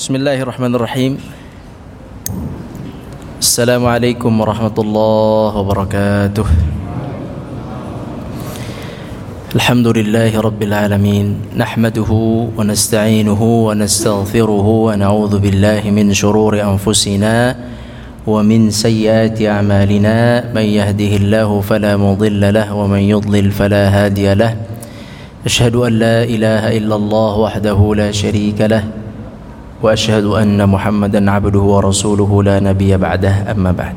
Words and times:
بسم 0.00 0.16
الله 0.16 0.42
الرحمن 0.42 0.74
الرحيم 0.80 1.12
السلام 3.38 3.86
عليكم 3.86 4.32
ورحمة 4.40 4.76
الله 4.78 5.56
وبركاته 5.56 6.46
الحمد 9.54 9.86
لله 9.86 10.40
رب 10.40 10.62
العالمين 10.62 11.26
نحمده 11.52 12.10
ونستعينه 12.56 13.42
ونستغفره 13.44 14.66
ونعوذ 14.88 15.34
بالله 15.38 15.82
من 15.92 16.16
شرور 16.16 16.56
أنفسنا 16.56 17.56
ومن 18.26 18.70
سيئات 18.72 19.36
أعمالنا 19.42 20.16
من 20.56 20.64
يهده 20.80 21.12
الله 21.16 21.60
فلا 21.60 22.00
مضل 22.00 22.40
له 22.54 22.72
ومن 22.72 23.02
يضلل 23.04 23.50
فلا 23.52 23.84
هادي 23.92 24.32
له 24.34 24.56
أشهد 25.44 25.76
أن 25.76 25.92
لا 25.92 26.24
إله 26.24 26.76
إلا 26.80 26.96
الله 26.96 27.32
وحده 27.38 27.78
لا 27.94 28.08
شريك 28.12 28.60
له 28.60 28.99
وأشهد 29.83 30.25
أن 30.25 30.57
محمدا 30.69 31.31
عبده 31.31 31.59
ورسوله 31.59 32.31
لا 32.43 32.59
نبي 32.59 32.97
بعده 32.97 33.51
أما 33.51 33.71
بعد 33.71 33.95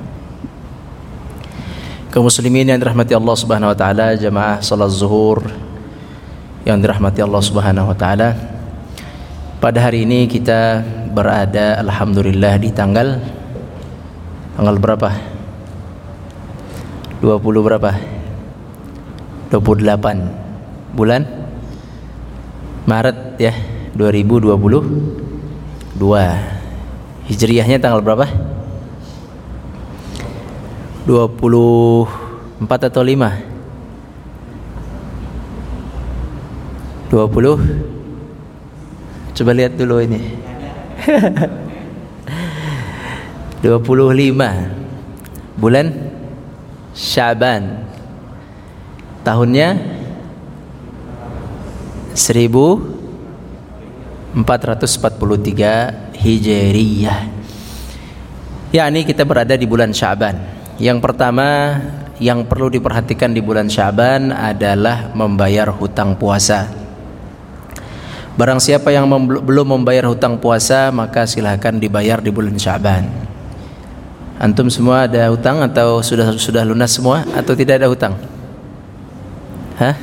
kaum 2.08 2.24
muslimin 2.24 2.64
yang 2.64 2.80
dirahmati 2.80 3.12
Allah 3.12 3.36
Subhanahu 3.36 3.68
wa 3.68 3.78
taala 3.78 4.16
jamaah 4.16 4.64
salat 4.64 4.88
zuhur 4.90 5.44
yang 6.64 6.80
dirahmati 6.80 7.20
Allah 7.20 7.42
Subhanahu 7.44 7.92
wa 7.92 7.96
taala 7.96 8.32
pada 9.60 9.78
hari 9.84 10.08
ini 10.08 10.24
kita 10.24 10.80
berada 11.12 11.76
alhamdulillah 11.84 12.56
di 12.58 12.72
tanggal 12.72 13.20
tanggal 14.56 14.76
berapa 14.80 15.10
20 17.20 17.66
berapa 17.68 17.92
28 19.52 20.96
bulan 20.96 21.22
Maret 22.88 23.36
ya 23.36 23.52
2022 25.97 26.53
Hijriahnya 27.29 27.77
tanggal 27.79 28.01
berapa? 28.03 28.27
24 31.07 32.67
atau 32.67 33.03
5? 33.03 33.31
20 37.11 37.93
Coba 39.33 39.49
lihat 39.57 39.73
dulu 39.73 39.97
ini. 39.97 40.21
25 43.65 45.57
Bulan 45.57 45.89
Syaban. 46.93 47.89
Tahunnya 49.25 49.81
1443 54.33 56.17
Hijriyah 56.17 57.43
yakni 58.73 59.05
kita 59.05 59.21
berada 59.23 59.53
di 59.53 59.69
bulan 59.69 59.93
Syaban. 59.93 60.33
Yang 60.81 60.97
pertama 61.05 61.77
yang 62.17 62.49
perlu 62.49 62.73
diperhatikan 62.73 63.29
di 63.29 63.39
bulan 63.39 63.69
Syaban 63.69 64.33
adalah 64.33 65.13
membayar 65.13 65.69
hutang 65.69 66.17
puasa. 66.17 66.73
Barang 68.33 68.57
siapa 68.57 68.89
yang 68.89 69.05
mem 69.05 69.29
belum 69.45 69.77
membayar 69.77 70.09
hutang 70.09 70.41
puasa 70.41 70.89
maka 70.89 71.29
silahkan 71.29 71.77
dibayar 71.77 72.17
di 72.17 72.33
bulan 72.33 72.57
Syaban. 72.57 73.05
Antum 74.41 74.73
semua 74.73 75.05
ada 75.05 75.29
hutang 75.29 75.61
atau 75.61 76.01
sudah 76.01 76.33
sudah 76.33 76.65
lunas 76.65 76.97
semua 76.97 77.21
atau 77.37 77.53
tidak 77.53 77.77
ada 77.77 77.87
hutang? 77.87 78.17
Hah? 79.77 79.93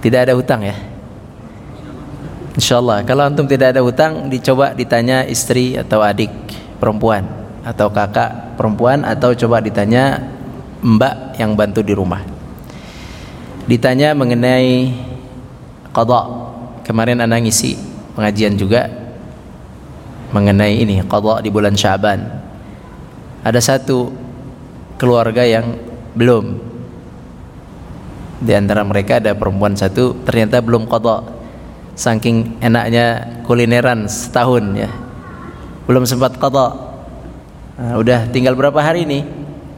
Tidak 0.00 0.20
ada 0.24 0.32
hutang 0.32 0.64
ya? 0.64 0.93
Insyaallah 2.54 3.02
kalau 3.02 3.26
antum 3.26 3.50
tidak 3.50 3.74
ada 3.74 3.82
hutang 3.82 4.30
dicoba 4.30 4.70
ditanya 4.78 5.26
istri 5.26 5.74
atau 5.74 5.98
adik 6.06 6.30
perempuan 6.78 7.26
atau 7.66 7.90
kakak 7.90 8.54
perempuan 8.54 9.02
atau 9.02 9.34
coba 9.34 9.58
ditanya 9.58 10.22
mbak 10.78 11.34
yang 11.34 11.58
bantu 11.58 11.82
di 11.82 11.98
rumah. 11.98 12.22
Ditanya 13.66 14.14
mengenai 14.14 14.94
qada 15.90 16.20
kemarin 16.86 17.26
anak 17.26 17.42
ngisi 17.42 17.74
pengajian 18.14 18.54
juga 18.54 18.86
mengenai 20.30 20.78
ini 20.78 21.02
qada 21.10 21.42
di 21.42 21.50
bulan 21.50 21.74
Syaban. 21.74 22.22
Ada 23.42 23.58
satu 23.58 24.14
keluarga 24.94 25.42
yang 25.42 25.74
belum. 26.14 26.70
Di 28.44 28.52
antara 28.54 28.86
mereka 28.86 29.18
ada 29.18 29.34
perempuan 29.34 29.74
satu 29.74 30.22
ternyata 30.22 30.62
belum 30.62 30.86
qada 30.86 31.43
saking 31.94 32.58
enaknya 32.58 33.38
kulineran 33.46 34.06
setahun 34.10 34.62
ya. 34.74 34.90
Belum 35.86 36.02
sempat 36.06 36.36
qada 36.38 36.74
nah, 37.78 37.94
udah 37.98 38.30
tinggal 38.30 38.58
berapa 38.58 38.78
hari 38.78 39.06
ini? 39.06 39.24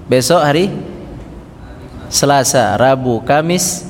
Besok 0.06 0.40
hari? 0.40 0.70
Selasa 2.06 2.78
Rabu 2.78 3.22
Kamis 3.26 3.82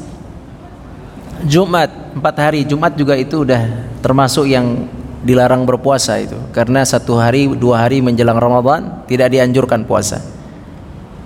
Jumat. 1.45 1.93
Empat 2.17 2.37
hari. 2.41 2.65
Jumat 2.65 2.97
juga 2.97 3.13
itu 3.13 3.45
udah 3.45 3.93
termasuk 4.01 4.49
yang 4.49 4.89
dilarang 5.21 5.69
berpuasa 5.69 6.17
itu. 6.17 6.39
Karena 6.57 6.81
satu 6.87 7.21
hari 7.21 7.53
dua 7.53 7.85
hari 7.85 8.01
menjelang 8.01 8.41
Ramadan 8.41 9.05
tidak 9.05 9.37
dianjurkan 9.37 9.85
puasa. 9.85 10.25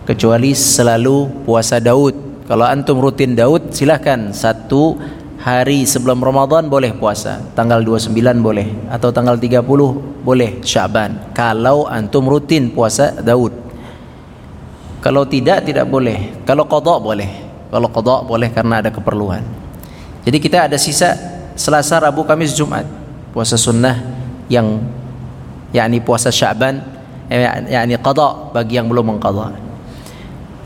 Kecuali 0.02 0.50
selalu 0.50 1.46
puasa 1.46 1.78
Daud. 1.78 2.42
Kalau 2.50 2.66
antum 2.66 2.98
rutin 2.98 3.38
Daud 3.38 3.70
silahkan. 3.70 4.34
Satu 4.34 4.98
hari 5.40 5.88
sebelum 5.88 6.20
Ramadan 6.20 6.68
boleh 6.68 6.92
puasa. 6.92 7.40
Tanggal 7.56 7.80
29 7.80 8.12
boleh. 8.38 8.92
Atau 8.92 9.10
tanggal 9.10 9.40
30 9.40 9.64
boleh. 10.22 10.60
Syaban. 10.60 11.32
Kalau 11.32 11.88
antum 11.88 12.28
rutin 12.28 12.70
puasa 12.70 13.16
Daud. 13.18 13.52
Kalau 15.00 15.24
tidak 15.24 15.64
tidak 15.64 15.88
boleh. 15.88 16.44
Kalau 16.44 16.68
qada 16.68 17.00
boleh. 17.00 17.30
Kalau 17.72 17.88
qada 17.88 18.16
boleh 18.22 18.48
karena 18.52 18.84
ada 18.84 18.92
keperluan. 18.92 19.42
Jadi 20.22 20.36
kita 20.36 20.68
ada 20.68 20.76
sisa 20.76 21.16
Selasa 21.56 21.98
Rabu 21.98 22.28
Kamis 22.28 22.52
Jumat. 22.52 22.84
Puasa 23.32 23.56
sunnah 23.56 23.96
yang 24.52 24.82
yakni 25.72 26.02
puasa 26.02 26.28
Syaban 26.28 26.82
eh, 27.30 27.46
yakni 27.70 27.96
qada 27.96 28.52
bagi 28.52 28.74
yang 28.76 28.90
belum 28.90 29.16
mengqada 29.16 29.70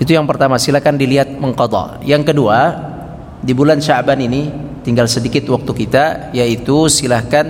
itu 0.03 0.11
yang 0.11 0.27
pertama. 0.27 0.59
Silakan 0.59 0.99
dilihat 0.99 1.31
mengqada 1.39 2.03
yang 2.03 2.27
kedua 2.27 2.91
di 3.45 3.53
bulan 3.53 3.79
Syaban 3.85 4.25
ini 4.25 4.49
tinggal 4.81 5.05
sedikit 5.05 5.45
waktu 5.53 5.73
kita 5.77 6.33
yaitu 6.33 6.89
silahkan 6.89 7.45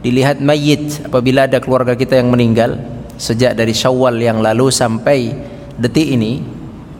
dilihat 0.00 0.38
mayit 0.38 1.02
apabila 1.02 1.50
ada 1.50 1.58
keluarga 1.58 1.98
kita 1.98 2.22
yang 2.22 2.30
meninggal 2.30 2.78
sejak 3.18 3.58
dari 3.58 3.74
Syawal 3.74 4.22
yang 4.22 4.38
lalu 4.38 4.70
sampai 4.70 5.34
detik 5.74 6.06
ini 6.06 6.46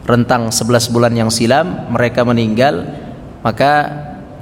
rentang 0.03 0.51
11 0.51 0.91
bulan 0.91 1.15
yang 1.15 1.31
silam 1.31 1.87
mereka 1.87 2.27
meninggal 2.27 2.83
maka 3.47 3.87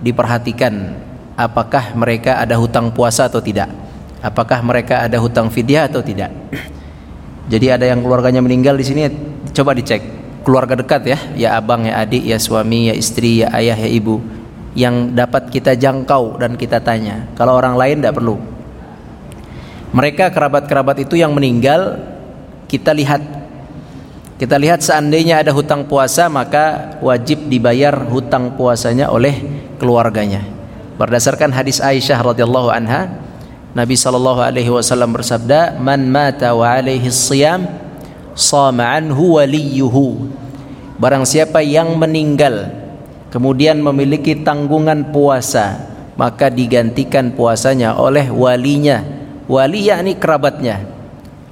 diperhatikan 0.02 0.98
apakah 1.38 1.94
mereka 1.94 2.42
ada 2.42 2.56
hutang 2.58 2.90
puasa 2.90 3.30
atau 3.30 3.44
tidak. 3.44 3.70
Apakah 4.26 4.66
mereka 4.66 5.06
ada 5.06 5.22
hutang 5.22 5.54
fidyah 5.54 5.86
atau 5.86 6.02
tidak. 6.02 6.34
Jadi 7.52 7.70
ada 7.70 7.86
yang 7.86 8.02
keluarganya 8.02 8.42
meninggal 8.42 8.74
di 8.74 8.86
sini 8.88 9.06
coba 9.54 9.78
dicek 9.78 10.02
keluarga 10.46 10.78
dekat 10.78 11.02
ya, 11.10 11.20
ya 11.34 11.50
abang, 11.58 11.90
ya 11.90 12.06
adik, 12.06 12.22
ya 12.22 12.38
suami, 12.38 12.88
ya 12.88 12.96
istri, 12.96 13.42
ya 13.42 13.50
ayah, 13.58 13.76
ya 13.76 13.90
ibu 13.90 14.22
yang 14.78 15.18
dapat 15.18 15.50
kita 15.50 15.74
jangkau 15.74 16.38
dan 16.38 16.54
kita 16.54 16.78
tanya. 16.84 17.26
Kalau 17.34 17.58
orang 17.58 17.74
lain 17.74 18.06
tidak 18.06 18.22
perlu. 18.22 18.38
Mereka 19.96 20.30
kerabat-kerabat 20.30 21.08
itu 21.08 21.16
yang 21.18 21.32
meninggal 21.32 21.98
kita 22.68 22.92
lihat 22.92 23.24
kita 24.36 24.60
lihat 24.60 24.84
seandainya 24.84 25.40
ada 25.40 25.56
hutang 25.56 25.88
puasa 25.88 26.28
maka 26.28 27.00
wajib 27.00 27.48
dibayar 27.48 27.96
hutang 27.96 28.60
puasanya 28.60 29.08
oleh 29.08 29.40
keluarganya. 29.80 30.44
Berdasarkan 31.00 31.56
hadis 31.56 31.80
Aisyah 31.80 32.20
radhiyallahu 32.20 32.68
anha, 32.68 33.16
Nabi 33.72 33.96
wasallam 34.72 35.16
bersabda, 35.16 35.80
"Man 35.80 36.12
mata 36.12 36.52
wa 36.52 36.68
alaihi 36.68 37.08
sama 38.36 39.00
anhu 39.00 39.40
waliyuhu. 39.40 40.28
Barang 41.00 41.24
siapa 41.24 41.64
yang 41.64 41.96
meninggal 41.96 42.72
kemudian 43.32 43.80
memiliki 43.80 44.36
tanggungan 44.44 45.12
puasa 45.12 45.96
maka 46.20 46.52
digantikan 46.52 47.32
puasanya 47.32 47.96
oleh 47.96 48.28
walinya. 48.32 49.04
Wali 49.46 49.88
yakni 49.88 50.18
kerabatnya. 50.18 50.84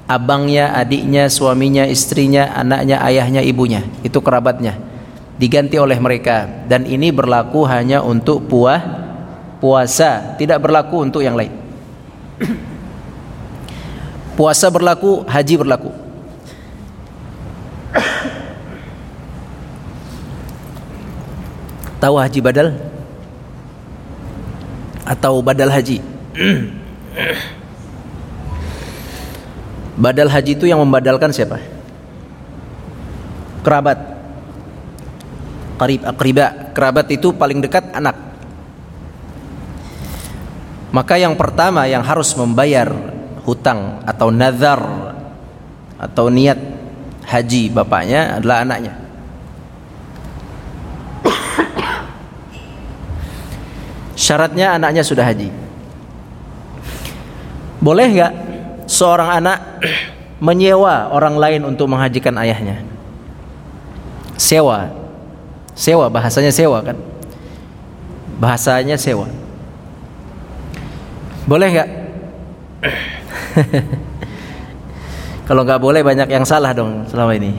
Abangnya 0.04 0.76
adiknya 0.76 1.32
suaminya 1.32 1.88
istrinya 1.88 2.52
anaknya 2.52 3.00
ayahnya 3.04 3.42
ibunya. 3.44 3.84
Itu 4.02 4.20
kerabatnya. 4.20 4.80
Diganti 5.38 5.78
oleh 5.78 6.00
mereka. 6.00 6.48
Dan 6.68 6.90
ini 6.90 7.14
berlaku 7.14 7.64
hanya 7.68 8.02
untuk 8.02 8.50
puah 8.50 8.82
puasa. 9.62 10.36
Tidak 10.40 10.58
berlaku 10.58 11.06
untuk 11.06 11.22
yang 11.22 11.38
lain. 11.38 11.54
Puasa 14.34 14.74
berlaku 14.74 15.22
haji 15.30 15.62
berlaku 15.62 16.03
Tahu 22.04 22.20
haji 22.20 22.40
badal? 22.44 22.76
Atau 25.08 25.40
badal 25.40 25.72
haji? 25.72 26.04
Badal 29.96 30.28
haji 30.28 30.52
itu 30.52 30.68
yang 30.68 30.84
membadalkan 30.84 31.32
siapa? 31.32 31.64
Kerabat. 33.64 33.96
Karib 35.80 36.04
akriba. 36.04 36.76
Kerabat 36.76 37.08
itu 37.08 37.32
paling 37.32 37.64
dekat 37.64 37.88
anak. 37.96 38.20
Maka 40.92 41.16
yang 41.16 41.40
pertama 41.40 41.88
yang 41.88 42.04
harus 42.04 42.36
membayar 42.36 42.92
hutang 43.48 44.04
atau 44.04 44.28
nazar 44.28 44.84
atau 45.96 46.28
niat 46.28 46.60
haji 47.32 47.72
bapaknya 47.72 48.44
adalah 48.44 48.68
anaknya. 48.68 49.03
Syaratnya 54.14 54.78
anaknya 54.78 55.02
sudah 55.02 55.26
haji. 55.26 55.50
Boleh 57.82 58.08
nggak 58.14 58.34
seorang 58.88 59.44
anak 59.44 59.60
menyewa 60.38 61.10
orang 61.12 61.36
lain 61.36 61.62
untuk 61.66 61.90
menghajikan 61.90 62.38
ayahnya? 62.40 62.80
Sewa. 64.38 64.94
Sewa 65.74 66.06
bahasanya 66.08 66.54
sewa 66.54 66.80
kan? 66.86 66.98
Bahasanya 68.38 68.96
sewa. 68.96 69.26
Boleh 71.50 71.68
nggak? 71.74 71.90
Kalau 75.50 75.68
nggak 75.68 75.82
boleh 75.82 76.02
banyak 76.06 76.30
yang 76.32 76.46
salah 76.48 76.72
dong 76.72 77.04
selama 77.10 77.36
ini. 77.36 77.52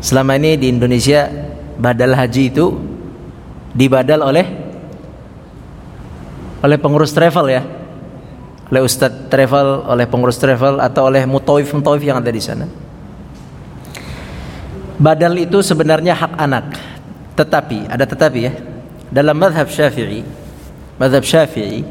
Selama 0.00 0.40
ini 0.40 0.56
di 0.56 0.72
Indonesia 0.72 1.28
badal 1.76 2.16
haji 2.16 2.48
itu 2.48 2.80
dibadal 3.76 4.24
oleh 4.24 4.59
oleh 6.60 6.76
pengurus 6.76 7.12
travel 7.12 7.46
ya. 7.48 7.62
Oleh 8.70 8.82
ustadz 8.86 9.26
travel 9.26 9.82
oleh 9.88 10.06
pengurus 10.06 10.38
travel 10.38 10.78
atau 10.78 11.10
oleh 11.10 11.26
mutawif 11.26 11.74
mutawif 11.74 12.06
yang 12.06 12.22
ada 12.22 12.30
di 12.30 12.42
sana. 12.42 12.66
Badal 15.00 15.34
itu 15.40 15.64
sebenarnya 15.64 16.14
hak 16.14 16.32
anak. 16.36 16.66
Tetapi 17.34 17.88
ada 17.88 18.04
tetapi 18.04 18.38
ya. 18.44 18.52
Dalam 19.10 19.34
madhab 19.34 19.66
syafi'i 19.66 20.22
madhab 21.00 21.24
syafi'i 21.24 21.82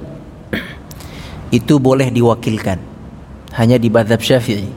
itu 1.60 1.76
boleh 1.82 2.14
diwakilkan. 2.14 2.80
Hanya 3.58 3.82
di 3.82 3.90
madhab 3.90 4.22
syafi'i. 4.22 4.70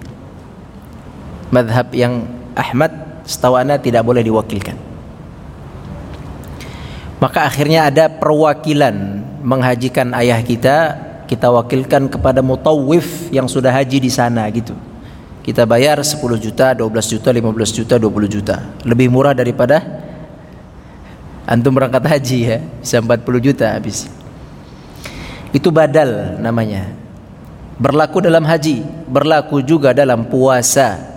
Madhab 1.52 1.92
yang 1.92 2.24
Ahmad 2.56 2.90
setahu 3.28 3.60
tidak 3.84 4.02
boleh 4.02 4.24
diwakilkan. 4.24 4.74
Maka 7.22 7.46
akhirnya 7.46 7.86
ada 7.86 8.10
perwakilan 8.10 9.22
menghajikan 9.42 10.14
ayah 10.16 10.40
kita 10.40 10.76
kita 11.26 11.48
wakilkan 11.48 12.12
kepada 12.12 12.44
mutawif 12.44 13.32
yang 13.32 13.48
sudah 13.48 13.72
haji 13.72 13.98
di 14.04 14.10
sana 14.12 14.44
gitu. 14.52 14.76
Kita 15.42 15.66
bayar 15.66 15.98
10 15.98 16.20
juta 16.38 16.70
12 16.76 17.12
juta 17.18 17.28
15 17.34 17.78
juta 17.82 17.94
20 17.98 18.30
juta. 18.30 18.56
Lebih 18.86 19.10
murah 19.10 19.34
daripada 19.34 19.82
antum 21.48 21.74
berangkat 21.74 22.04
haji 22.06 22.38
ya 22.46 22.58
bisa 22.78 23.02
40 23.02 23.46
juta 23.50 23.66
habis. 23.74 24.06
Itu 25.50 25.74
badal 25.74 26.38
namanya. 26.38 26.94
Berlaku 27.80 28.22
dalam 28.22 28.46
haji 28.46 28.86
berlaku 29.10 29.64
juga 29.64 29.90
dalam 29.90 30.28
puasa 30.28 31.11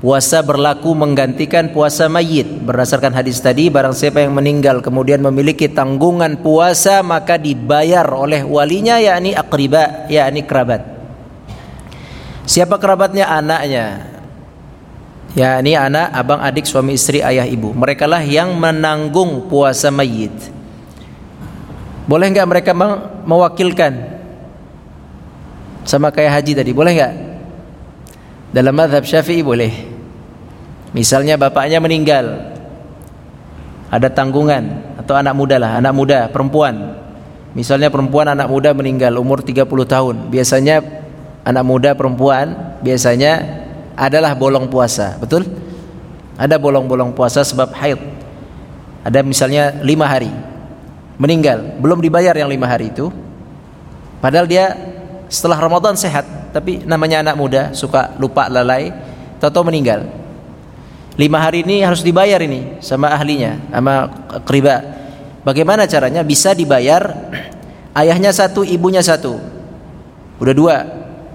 Puasa 0.00 0.40
berlaku 0.40 0.96
menggantikan 0.96 1.68
puasa 1.76 2.08
mayit. 2.08 2.48
Berdasarkan 2.64 3.12
hadis 3.12 3.36
tadi 3.36 3.68
Barang 3.68 3.92
siapa 3.92 4.24
yang 4.24 4.32
meninggal 4.32 4.80
kemudian 4.80 5.20
memiliki 5.20 5.68
tanggungan 5.68 6.40
puasa 6.40 7.04
Maka 7.04 7.36
dibayar 7.36 8.08
oleh 8.08 8.40
walinya 8.40 8.96
yakni 8.96 9.36
akriba 9.36 10.08
yakni 10.08 10.40
kerabat. 10.48 10.88
Siapa 12.48 12.80
kerabatnya? 12.80 13.28
Anaknya. 13.28 14.10
Yakni 15.38 15.78
anak, 15.78 16.10
abang, 16.10 16.42
adik, 16.42 16.66
suami 16.66 16.98
istri, 16.98 17.22
ayah, 17.22 17.46
ibu. 17.46 17.70
Mereka 17.70 18.10
lah 18.10 18.18
yang 18.26 18.58
menanggung 18.58 19.46
puasa 19.46 19.86
mayit. 19.94 20.34
Boleh 22.10 22.26
enggak 22.26 22.50
mereka 22.50 22.74
mewakilkan? 23.22 24.18
Sama 25.86 26.10
kayak 26.10 26.42
haji 26.42 26.52
tadi 26.58 26.70
Boleh 26.74 26.92
enggak? 26.98 27.29
Dalam 28.50 28.74
madhab 28.74 29.06
syafi'i 29.06 29.46
boleh. 29.46 29.70
Misalnya 30.90 31.38
bapaknya 31.38 31.78
meninggal. 31.78 32.50
Ada 33.90 34.10
tanggungan. 34.10 34.94
Atau 34.98 35.14
anak 35.16 35.34
muda 35.34 35.56
lah 35.58 35.78
Anak 35.78 35.94
muda, 35.94 36.26
perempuan. 36.30 36.98
Misalnya 37.54 37.90
perempuan 37.90 38.30
anak 38.30 38.46
muda 38.46 38.70
meninggal 38.74 39.14
Umur 39.18 39.42
30 39.42 39.66
tahun. 39.86 40.16
Biasanya 40.30 40.82
anak 41.46 41.64
muda 41.66 41.94
perempuan 41.94 42.70
Biasanya 42.80 43.44
adalah 43.94 44.32
bolong 44.32 44.66
puasa. 44.72 45.20
Betul? 45.20 45.44
Ada 46.40 46.56
bolong-bolong 46.56 47.12
puasa 47.12 47.44
sebab 47.44 47.76
haid. 47.76 48.00
Ada 49.04 49.20
misalnya 49.20 49.76
5 49.84 49.84
hari. 50.08 50.32
Meninggal. 51.20 51.76
Belum 51.76 52.00
dibayar 52.00 52.32
yang 52.32 52.48
5 52.48 52.64
hari 52.64 52.88
itu. 52.88 53.12
Padahal 54.24 54.48
dia 54.48 54.72
setelah 55.28 55.60
Ramadan 55.60 55.92
sehat 55.96 56.39
Tapi 56.50 56.82
namanya 56.82 57.22
anak 57.22 57.36
muda 57.38 57.62
Suka 57.72 58.14
lupa 58.18 58.50
lalai 58.50 58.90
Tahu-tahu 59.40 59.72
meninggal. 59.72 60.04
Lima 61.16 61.40
hari 61.40 61.64
ini 61.64 61.80
harus 61.80 62.04
dibayar 62.04 62.40
ini 62.44 62.80
sama 62.84 63.12
ahlinya 63.12 63.56
sama 63.72 64.08
keriba 64.44 64.84
bagaimana 65.44 65.88
caranya? 65.88 66.20
Bisa 66.24 66.52
dibayar 66.52 67.32
ayahnya 67.96 68.30
satu 68.32 68.64
ibunya 68.64 69.00
satu. 69.00 69.40
Udah 70.40 70.54
dua 70.56 70.76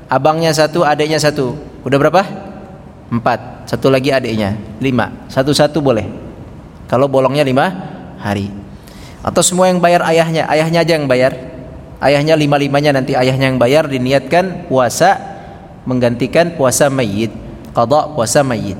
abangnya 0.09 0.53
satu 0.53 0.85
adiknya 0.85 1.21
satu. 1.21 1.57
Udah 1.85 1.97
berapa? 2.01 2.21
Empat. 3.13 3.69
Satu 3.69 3.89
lagi 3.89 4.13
adiknya 4.13 4.57
lima. 4.81 5.29
Satu 5.29 5.53
satu 5.53 5.81
boleh. 5.81 6.05
Kalau 6.85 7.09
bolongnya 7.09 7.45
lima 7.45 7.69
hari. 8.21 8.49
Atau 9.25 9.41
semua 9.41 9.69
yang 9.69 9.81
bayar 9.81 10.05
ayahnya 10.05 10.45
ayahnya 10.49 10.85
aja 10.85 10.93
yang 10.97 11.09
bayar 11.09 11.33
ayahnya 12.05 12.37
lima 12.37 12.55
limanya 12.61 12.95
nanti 12.95 13.17
ayahnya 13.17 13.49
yang 13.49 13.59
bayar 13.59 13.89
diniatkan 13.89 14.69
puasa 14.69 15.17
menggantikan 15.89 16.53
puasa 16.53 16.87
mayit 16.87 17.33
qada 17.73 18.13
puasa 18.13 18.45
mayit 18.45 18.77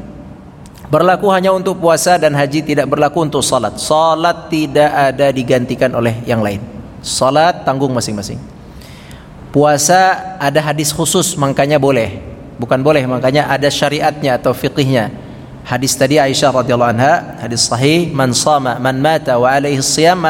Berlaku 0.86 1.34
hanya 1.34 1.50
untuk 1.50 1.82
puasa 1.82 2.22
dan 2.22 2.38
haji 2.38 2.62
tidak 2.62 2.86
berlaku 2.86 3.26
untuk 3.26 3.42
salat. 3.42 3.82
Salat 3.82 4.54
tidak 4.54 4.92
ada 4.94 5.34
digantikan 5.34 5.90
oleh 5.98 6.22
yang 6.30 6.46
lain. 6.46 6.62
Salat 7.02 7.66
tanggung 7.66 7.90
masing-masing. 7.90 8.38
Puasa 9.50 10.36
ada 10.38 10.62
hadis 10.62 10.94
khusus 10.94 11.34
makanya 11.42 11.82
boleh. 11.82 12.22
Bukan 12.62 12.86
boleh 12.86 13.02
makanya 13.10 13.50
ada 13.50 13.66
syariatnya 13.66 14.38
atau 14.38 14.54
fiqihnya. 14.54 15.10
Hadis 15.66 15.98
tadi 15.98 16.22
Aisyah 16.22 16.54
radhiyallahu 16.62 16.94
anha, 16.94 17.42
hadis 17.42 17.66
sahih, 17.66 18.14
man 18.14 18.30
sama 18.38 18.78
man 18.78 19.02
mata 19.02 19.34
wa 19.42 19.50
alaihi 19.50 19.82
siyam 19.82 20.22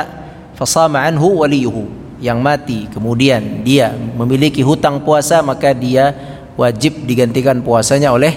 fasama 0.55 1.03
anhu 1.03 1.43
waliyuhu. 1.43 2.04
Yang 2.25 2.39
mati 2.41 2.79
kemudian 2.89 3.61
dia 3.61 3.93
memiliki 3.93 4.65
hutang 4.65 5.05
puasa 5.05 5.45
maka 5.45 5.77
dia 5.77 6.09
wajib 6.57 7.05
digantikan 7.05 7.61
puasanya 7.61 8.09
oleh 8.09 8.33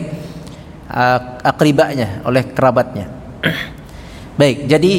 akribanya 1.41 2.21
oleh 2.29 2.45
kerabatnya. 2.53 3.09
Baik, 4.41 4.69
jadi 4.69 4.93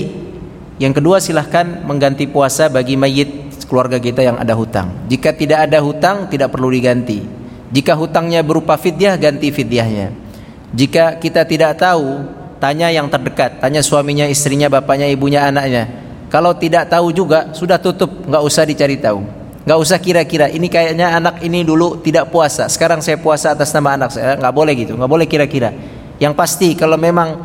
yang 0.82 0.96
kedua 0.98 1.22
silahkan 1.22 1.86
mengganti 1.86 2.26
puasa 2.26 2.66
bagi 2.66 2.98
mayit 2.98 3.62
keluarga 3.70 4.02
kita 4.02 4.26
yang 4.26 4.42
ada 4.42 4.58
hutang. 4.58 5.06
Jika 5.06 5.38
tidak 5.38 5.70
ada 5.70 5.78
hutang 5.86 6.26
tidak 6.26 6.50
perlu 6.50 6.74
diganti. 6.74 7.22
Jika 7.70 7.94
hutangnya 7.94 8.42
berupa 8.42 8.74
fidyah 8.82 9.14
ganti 9.22 9.54
fidyahnya. 9.54 10.10
Jika 10.74 11.22
kita 11.22 11.46
tidak 11.46 11.78
tahu 11.78 12.26
tanya 12.58 12.90
yang 12.90 13.06
terdekat, 13.06 13.62
tanya 13.62 13.86
suaminya, 13.86 14.26
istrinya, 14.26 14.66
bapaknya, 14.74 15.06
ibunya, 15.14 15.46
anaknya. 15.46 15.86
Kalau 16.30 16.54
tidak 16.54 16.94
tahu 16.94 17.10
juga 17.10 17.50
sudah 17.58 17.82
tutup, 17.82 18.30
nggak 18.30 18.44
usah 18.46 18.64
dicari 18.64 19.02
tahu. 19.02 19.26
Nggak 19.66 19.80
usah 19.82 19.98
kira-kira. 19.98 20.46
Ini 20.50 20.66
kayaknya 20.70 21.18
anak 21.18 21.42
ini 21.42 21.66
dulu 21.66 22.00
tidak 22.02 22.30
puasa. 22.30 22.70
Sekarang 22.70 23.02
saya 23.02 23.18
puasa 23.18 23.58
atas 23.58 23.74
nama 23.74 23.98
anak 23.98 24.10
saya. 24.14 24.38
Nggak 24.38 24.54
boleh 24.54 24.74
gitu. 24.78 24.94
Nggak 24.94 25.12
boleh 25.12 25.26
kira-kira. 25.26 25.70
Yang 26.22 26.34
pasti 26.38 26.74
kalau 26.78 26.98
memang 27.02 27.38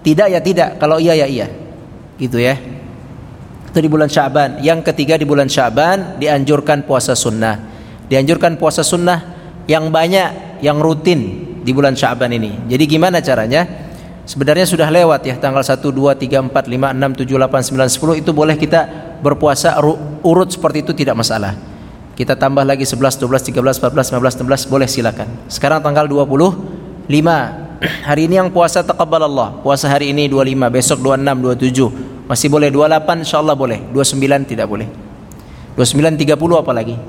tidak 0.00 0.32
ya 0.32 0.40
tidak. 0.40 0.80
Kalau 0.80 0.96
iya 0.96 1.16
ya 1.20 1.28
iya. 1.28 1.46
Gitu 2.16 2.40
ya. 2.40 2.56
Itu 3.70 3.78
di 3.78 3.88
bulan 3.92 4.08
Syaban. 4.08 4.64
Yang 4.64 4.92
ketiga 4.92 5.14
di 5.20 5.28
bulan 5.28 5.46
Syaban 5.46 6.16
dianjurkan 6.16 6.84
puasa 6.88 7.12
sunnah. 7.12 7.60
Dianjurkan 8.10 8.58
puasa 8.58 8.82
sunnah 8.82 9.20
yang 9.70 9.92
banyak, 9.94 10.60
yang 10.64 10.82
rutin 10.82 11.48
di 11.62 11.70
bulan 11.70 11.94
Syaban 11.94 12.34
ini. 12.34 12.66
Jadi 12.66 12.84
gimana 12.88 13.22
caranya? 13.22 13.89
Sebenarnya 14.28 14.68
sudah 14.68 14.88
lewat 14.92 15.26
ya 15.26 15.34
tanggal 15.40 15.64
1 15.64 15.80
2 15.80 16.16
3 16.16 16.48
4 16.48 16.52
5 16.52 16.92
6 16.92 17.24
7 17.24 17.40
8 17.40 18.16
9 18.16 18.18
10 18.18 18.20
itu 18.22 18.30
boleh 18.30 18.54
kita 18.54 18.80
berpuasa 19.20 19.76
urut 20.24 20.48
seperti 20.52 20.84
itu 20.84 20.92
tidak 20.92 21.20
masalah. 21.20 21.56
Kita 22.20 22.36
tambah 22.36 22.60
lagi 22.60 22.84
11, 22.84 23.16
12, 23.16 23.48
13, 23.48 23.80
14, 23.80 24.12
15, 24.12 24.44
16 24.44 24.68
boleh 24.68 24.84
silakan. 24.84 25.28
Sekarang 25.48 25.80
tanggal 25.80 26.04
25. 26.04 27.08
Hari 28.08 28.22
ini 28.28 28.36
yang 28.36 28.52
puasa 28.52 28.84
taqabbal 28.84 29.24
Allah. 29.24 29.56
Puasa 29.64 29.88
hari 29.88 30.12
ini 30.12 30.28
25, 30.28 30.68
besok 30.68 31.00
26, 31.00 32.28
27. 32.28 32.28
Masih 32.28 32.52
boleh 32.52 32.68
28 32.68 33.24
insyaallah 33.24 33.56
boleh. 33.56 33.80
29 33.96 34.52
tidak 34.52 34.68
boleh. 34.68 34.84
29 35.80 36.20
30 36.20 36.36
apa 36.60 36.72
lagi? 36.76 37.00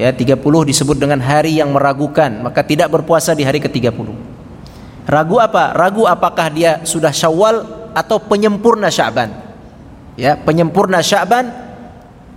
Ya, 0.00 0.08
30 0.08 0.40
disebut 0.64 0.96
dengan 0.96 1.20
hari 1.20 1.60
yang 1.60 1.68
meragukan, 1.76 2.40
maka 2.40 2.64
tidak 2.64 2.88
berpuasa 2.88 3.36
di 3.36 3.44
hari 3.44 3.60
ke-30. 3.60 4.08
Ragu 5.02 5.42
apa? 5.42 5.74
Ragu 5.74 6.06
apakah 6.06 6.46
dia 6.52 6.82
sudah 6.86 7.10
Syawal 7.10 7.66
atau 7.92 8.22
penyempurna 8.22 8.88
Sya'ban. 8.88 9.30
Ya, 10.14 10.38
penyempurna 10.38 11.02
Sya'ban 11.02 11.50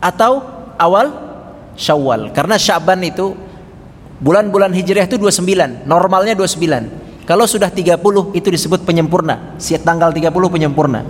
atau 0.02 0.42
awal 0.80 1.14
Syawal. 1.78 2.34
Karena 2.34 2.58
Sya'ban 2.58 3.00
itu 3.06 3.38
bulan-bulan 4.18 4.74
Hijriah 4.74 5.06
itu 5.06 5.22
29, 5.22 5.86
normalnya 5.86 6.34
29. 6.34 7.26
Kalau 7.26 7.46
sudah 7.50 7.70
30 7.70 8.38
itu 8.38 8.48
disebut 8.50 8.86
penyempurna. 8.86 9.58
Siap 9.58 9.82
tanggal 9.82 10.14
30 10.14 10.30
penyempurna. 10.30 11.02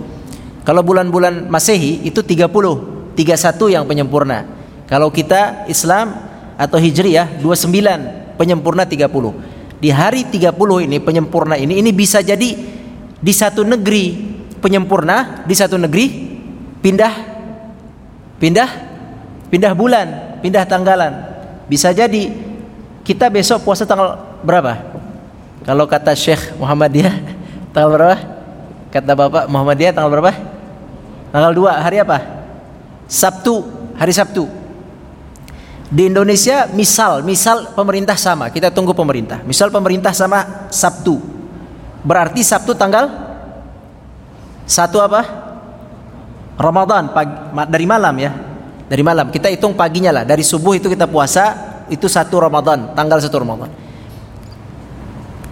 Kalau 0.64 0.82
bulan-bulan 0.82 1.46
Masehi 1.46 2.04
itu 2.08 2.24
30, 2.24 3.14
31 3.16 3.72
yang 3.72 3.84
penyempurna. 3.84 4.44
Kalau 4.88 5.08
kita 5.12 5.68
Islam 5.68 6.16
atau 6.56 6.80
Hijriyah 6.80 7.40
29 7.40 8.36
penyempurna 8.40 8.88
30 8.88 9.55
di 9.76 9.92
hari 9.92 10.24
30 10.24 10.52
ini 10.88 10.96
penyempurna 11.00 11.60
ini 11.60 11.80
ini 11.80 11.90
bisa 11.92 12.24
jadi 12.24 12.56
di 13.16 13.32
satu 13.32 13.64
negeri 13.64 14.16
penyempurna 14.60 15.44
di 15.44 15.52
satu 15.52 15.76
negeri 15.76 16.06
pindah 16.80 17.14
pindah 18.40 18.70
pindah 19.52 19.72
bulan 19.76 20.40
pindah 20.40 20.64
tanggalan. 20.64 21.12
Bisa 21.66 21.90
jadi 21.90 22.30
kita 23.02 23.26
besok 23.26 23.66
puasa 23.66 23.82
tanggal 23.82 24.38
berapa? 24.46 24.78
Kalau 25.66 25.84
kata 25.90 26.14
Syekh 26.14 26.54
Muhammadiyah 26.56 27.14
tanggal 27.74 27.90
berapa? 27.90 28.16
Kata 28.94 29.12
Bapak 29.12 29.44
Muhammadiyah 29.50 29.92
tanggal 29.92 30.10
berapa? 30.14 30.32
Tanggal 31.34 31.52
2 31.52 31.84
hari 31.84 31.96
apa? 32.00 32.18
Sabtu 33.10 33.66
hari 33.98 34.14
Sabtu 34.14 34.65
di 35.86 36.10
Indonesia 36.10 36.66
misal, 36.74 37.22
misal 37.22 37.70
pemerintah 37.70 38.18
sama, 38.18 38.50
kita 38.50 38.74
tunggu 38.74 38.90
pemerintah. 38.90 39.38
Misal 39.46 39.70
pemerintah 39.70 40.10
sama 40.10 40.66
Sabtu. 40.66 41.22
Berarti 42.02 42.42
Sabtu 42.42 42.74
tanggal 42.74 43.06
satu 44.66 44.98
apa? 44.98 45.22
Ramadan 46.58 47.14
pagi, 47.14 47.34
dari 47.70 47.86
malam 47.86 48.14
ya. 48.18 48.30
Dari 48.86 49.02
malam. 49.02 49.30
Kita 49.30 49.46
hitung 49.46 49.78
paginya 49.78 50.10
lah. 50.10 50.24
Dari 50.26 50.42
subuh 50.42 50.74
itu 50.74 50.90
kita 50.90 51.06
puasa, 51.06 51.54
itu 51.86 52.10
satu 52.10 52.42
Ramadan, 52.42 52.94
tanggal 52.98 53.22
satu 53.22 53.42
Ramadan. 53.42 53.70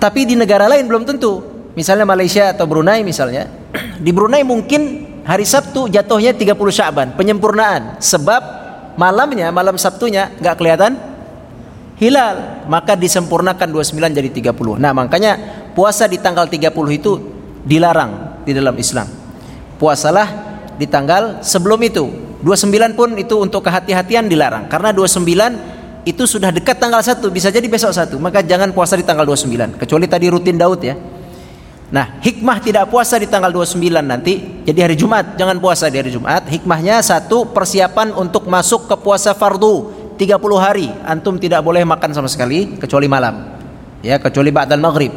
Tapi 0.02 0.26
di 0.26 0.34
negara 0.34 0.66
lain 0.66 0.86
belum 0.90 1.06
tentu. 1.06 1.42
Misalnya 1.78 2.06
Malaysia 2.06 2.50
atau 2.50 2.66
Brunei 2.66 3.06
misalnya. 3.06 3.46
Di 3.98 4.10
Brunei 4.10 4.42
mungkin 4.42 5.06
hari 5.26 5.46
Sabtu 5.46 5.90
jatuhnya 5.90 6.34
30 6.34 6.58
Syaban, 6.74 7.14
penyempurnaan. 7.14 7.98
Sebab 7.98 8.63
malamnya 8.96 9.50
malam 9.54 9.78
Sabtunya 9.78 10.32
nggak 10.38 10.56
kelihatan? 10.58 10.92
Hilal. 11.94 12.66
Maka 12.66 12.98
disempurnakan 12.98 13.70
29 13.70 14.18
jadi 14.18 14.30
30 14.50 14.82
nah 14.82 14.90
makanya 14.90 15.38
puasa 15.76 16.10
di 16.10 16.18
tanggal 16.18 16.50
30 16.50 16.72
itu 16.94 17.12
dilarang 17.62 18.42
di 18.42 18.52
dalam 18.52 18.74
Islam. 18.74 19.06
Puasalah 19.78 20.28
di 20.74 20.86
tanggal 20.88 21.44
sebelum 21.44 21.80
itu. 21.84 22.04
29 22.44 22.92
pun 22.92 23.16
itu 23.16 23.40
untuk 23.40 23.64
kehati-hatian 23.64 24.28
dilarang. 24.28 24.68
Karena 24.68 24.92
29 24.92 26.04
itu 26.04 26.28
sudah 26.28 26.52
dekat 26.52 26.76
tanggal 26.76 27.00
1 27.00 27.24
bisa 27.32 27.48
jadi 27.48 27.64
besok 27.64 27.94
satu. 27.94 28.16
Maka 28.20 28.44
jangan 28.44 28.74
puasa 28.74 28.98
di 28.98 29.04
tanggal 29.06 29.24
29 29.24 29.80
kecuali 29.80 30.04
tadi 30.10 30.26
rutin 30.28 30.60
Daud 30.60 30.80
ya 30.84 30.92
Nah, 31.92 32.18
hikmah 32.24 32.64
tidak 32.64 32.88
puasa 32.88 33.20
di 33.20 33.28
tanggal 33.28 33.52
29 33.52 33.76
nanti 34.00 34.64
jadi 34.64 34.88
hari 34.88 34.96
Jumat, 34.96 35.36
jangan 35.36 35.60
puasa 35.60 35.92
di 35.92 36.00
hari 36.00 36.08
Jumat. 36.08 36.48
Hikmahnya 36.48 37.04
satu, 37.04 37.52
persiapan 37.52 38.16
untuk 38.16 38.48
masuk 38.48 38.88
ke 38.88 38.96
puasa 38.96 39.36
fardu 39.36 39.92
30 40.16 40.40
hari. 40.56 40.88
Antum 41.04 41.36
tidak 41.36 41.60
boleh 41.60 41.84
makan 41.84 42.16
sama 42.16 42.28
sekali 42.32 42.80
kecuali 42.80 43.04
malam. 43.04 43.60
Ya, 44.00 44.16
kecuali 44.16 44.48
ba'dal 44.48 44.80
maghrib. 44.80 45.12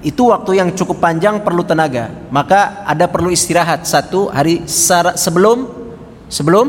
Itu 0.00 0.32
waktu 0.32 0.60
yang 0.60 0.68
cukup 0.76 1.00
panjang 1.00 1.40
perlu 1.44 1.64
tenaga. 1.64 2.08
Maka 2.28 2.84
ada 2.84 3.08
perlu 3.08 3.32
istirahat 3.32 3.84
satu 3.84 4.32
hari 4.32 4.64
sebelum 4.68 5.68
sebelum 6.28 6.66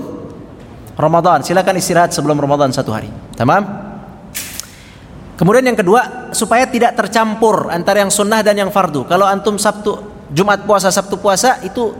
Ramadan. 0.95 1.43
Silakan 1.43 1.79
istirahat 1.79 2.11
sebelum 2.11 2.39
Ramadan 2.39 2.75
satu 2.75 2.91
hari. 2.91 3.07
Tamam? 3.39 3.80
Kemudian 5.41 5.65
yang 5.65 5.73
kedua, 5.73 6.29
supaya 6.37 6.69
tidak 6.69 6.93
tercampur 6.93 7.73
antara 7.73 8.05
yang 8.05 8.13
sunnah 8.13 8.45
dan 8.45 8.61
yang 8.61 8.69
fardu. 8.69 9.09
Kalau 9.09 9.25
antum 9.25 9.57
Sabtu, 9.57 9.97
Jumat 10.29 10.69
puasa, 10.69 10.93
Sabtu 10.93 11.17
puasa 11.17 11.57
itu 11.65 11.97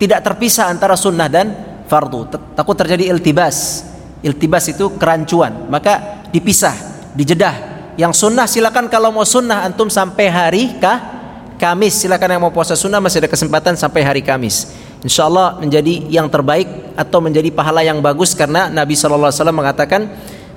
tidak 0.00 0.24
terpisah 0.24 0.72
antara 0.72 0.96
sunnah 0.96 1.28
dan 1.28 1.52
fardu. 1.84 2.32
Takut 2.56 2.72
terjadi 2.72 3.12
iltibas. 3.12 3.84
Iltibas 4.24 4.72
itu 4.72 4.88
kerancuan. 4.96 5.68
Maka 5.68 6.24
dipisah, 6.32 6.72
dijedah. 7.12 7.54
Yang 8.00 8.24
sunnah 8.24 8.48
silakan 8.48 8.88
kalau 8.88 9.12
mau 9.12 9.28
sunnah 9.28 9.68
antum 9.68 9.92
sampai 9.92 10.32
hari 10.32 10.64
kah? 10.80 11.20
Kamis 11.60 12.00
silakan 12.00 12.40
yang 12.40 12.42
mau 12.48 12.56
puasa 12.56 12.72
sunnah 12.72 13.04
masih 13.04 13.20
ada 13.20 13.28
kesempatan 13.28 13.76
sampai 13.76 14.00
hari 14.00 14.24
Kamis. 14.24 14.72
Insya 15.04 15.28
Allah 15.28 15.60
menjadi 15.60 16.08
yang 16.08 16.32
terbaik 16.32 16.96
atau 16.96 17.20
menjadi 17.20 17.52
pahala 17.52 17.84
yang 17.84 18.00
bagus 18.00 18.32
karena 18.32 18.72
Nabi 18.72 18.96
SAW 18.96 19.28
mengatakan 19.52 20.08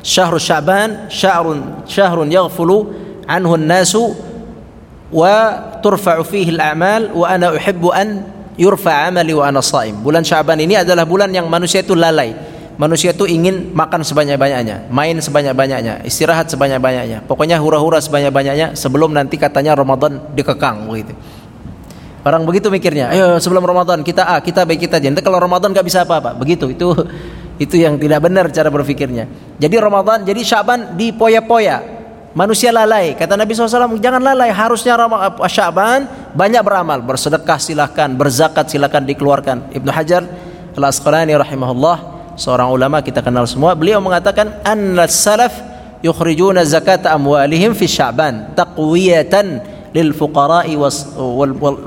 syahrul 0.06 0.38
sya'ban 0.38 1.10
syahrun 1.10 1.82
syahrun 1.90 2.30
yaghfulu 2.30 2.94
anhu 3.26 3.58
an-nasu 3.58 4.14
wa 5.10 5.34
turfa'u 5.82 6.22
fihi 6.22 6.54
al-a'mal 6.54 7.10
wa 7.18 7.26
ana 7.26 7.58
uhibbu 7.58 7.90
an 7.90 8.22
yurfa 8.54 9.10
amali 9.10 9.34
wa 9.34 9.50
ana 9.50 9.66
shaim. 9.66 10.00
Bulan 10.06 10.22
Sya'ban 10.22 10.62
ini 10.62 10.78
adalah 10.78 11.04
bulan 11.10 11.34
yang 11.34 11.50
manusia 11.50 11.82
itu 11.82 11.98
lalai. 11.98 12.54
Manusia 12.76 13.16
itu 13.16 13.24
ingin 13.24 13.72
makan 13.72 14.04
sebanyak-banyaknya, 14.04 14.92
main 14.92 15.16
sebanyak-banyaknya, 15.16 16.04
istirahat 16.04 16.52
sebanyak-banyaknya. 16.52 17.24
Pokoknya 17.24 17.56
hura-hura 17.56 18.04
sebanyak-banyaknya 18.04 18.76
sebelum 18.76 19.16
nanti 19.16 19.40
katanya 19.40 19.80
Ramadan 19.80 20.20
dikekang 20.36 20.84
begitu. 20.92 21.16
Orang 22.28 22.44
begitu 22.44 22.68
mikirnya, 22.68 23.16
ayo 23.16 23.40
sebelum 23.40 23.64
Ramadan 23.64 24.04
kita 24.04 24.28
A, 24.28 24.44
kita 24.44 24.68
B, 24.68 24.76
kita 24.76 25.00
J. 25.00 25.08
Nanti 25.08 25.24
kalau 25.24 25.40
Ramadan 25.40 25.72
gak 25.72 25.88
bisa 25.88 26.04
apa-apa. 26.04 26.36
Begitu, 26.36 26.76
itu 26.76 26.92
itu 27.56 27.80
yang 27.80 27.96
tidak 27.96 28.20
benar 28.24 28.52
cara 28.52 28.68
berpikirnya. 28.68 29.28
Jadi 29.56 29.76
Ramadan, 29.80 30.28
jadi 30.28 30.42
Syaban 30.44 31.00
dipoya-poya. 31.00 31.96
Manusia 32.36 32.68
lalai. 32.76 33.16
Kata 33.16 33.40
Nabi 33.40 33.56
SAW, 33.56 33.96
jangan 33.96 34.20
lalai. 34.20 34.52
Harusnya 34.52 35.00
eh, 35.00 35.52
Syaban 35.52 36.32
banyak 36.36 36.60
beramal. 36.60 37.00
Bersedekah 37.00 37.56
silahkan, 37.56 38.12
berzakat 38.12 38.68
silahkan 38.68 39.08
dikeluarkan. 39.08 39.72
Ibnu 39.72 39.88
Hajar 39.88 40.28
Al-Asqalani 40.76 41.32
rahimahullah, 41.32 41.96
seorang 42.36 42.68
ulama 42.76 43.00
kita 43.00 43.24
kenal 43.24 43.48
semua, 43.48 43.72
beliau 43.72 44.04
mengatakan, 44.04 44.60
Anna 44.68 45.08
salaf 45.08 45.56
yukhrijuna 46.04 46.68
zakat 46.68 47.08
amwalihim 47.08 47.72
fi 47.72 47.88
Syaban 47.88 48.52
taqwiyatan 48.52 49.64
lil 49.96 50.12
fuqara'i 50.12 50.76
wal, 50.76 50.92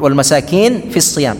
wal 0.00 0.16
masakin 0.16 0.88
fi 0.88 0.98
siyam. 1.04 1.36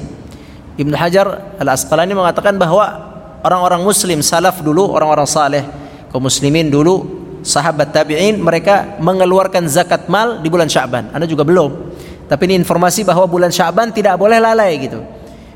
Ibnu 0.76 0.92
Hajar 0.92 1.56
Al 1.56 1.68
Asqalani 1.73 2.12
mengatakan 2.12 2.61
bahwa 2.61 3.08
orang-orang 3.45 3.83
muslim 3.83 4.23
salaf 4.23 4.62
dulu, 4.62 4.90
orang-orang 4.90 5.28
saleh, 5.28 5.64
kaum 6.11 6.25
muslimin 6.25 6.71
dulu, 6.71 7.04
sahabat 7.42 7.95
tabi'in 7.95 8.38
mereka 8.38 8.99
mengeluarkan 8.99 9.66
zakat 9.71 10.07
mal 10.11 10.42
di 10.42 10.49
bulan 10.50 10.66
Sya'ban. 10.71 11.14
Anda 11.14 11.26
juga 11.26 11.47
belum. 11.47 11.90
Tapi 12.28 12.42
ini 12.50 12.61
informasi 12.61 13.09
bahwa 13.09 13.25
bulan 13.25 13.49
Sya'ban 13.49 13.95
tidak 13.95 14.18
boleh 14.21 14.37
lalai 14.37 14.76
gitu. 14.78 15.00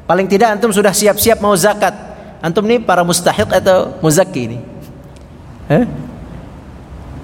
Paling 0.09 0.27
tidak 0.27 0.59
antum 0.59 0.73
sudah 0.73 0.91
siap-siap 0.91 1.39
mau 1.39 1.53
zakat. 1.55 1.95
Antum 2.43 2.67
ini 2.67 2.83
para 2.83 3.07
mustahiq 3.07 3.47
atau 3.47 3.97
muzakki 4.03 4.41
ini? 4.51 4.59
Eh? 5.71 5.85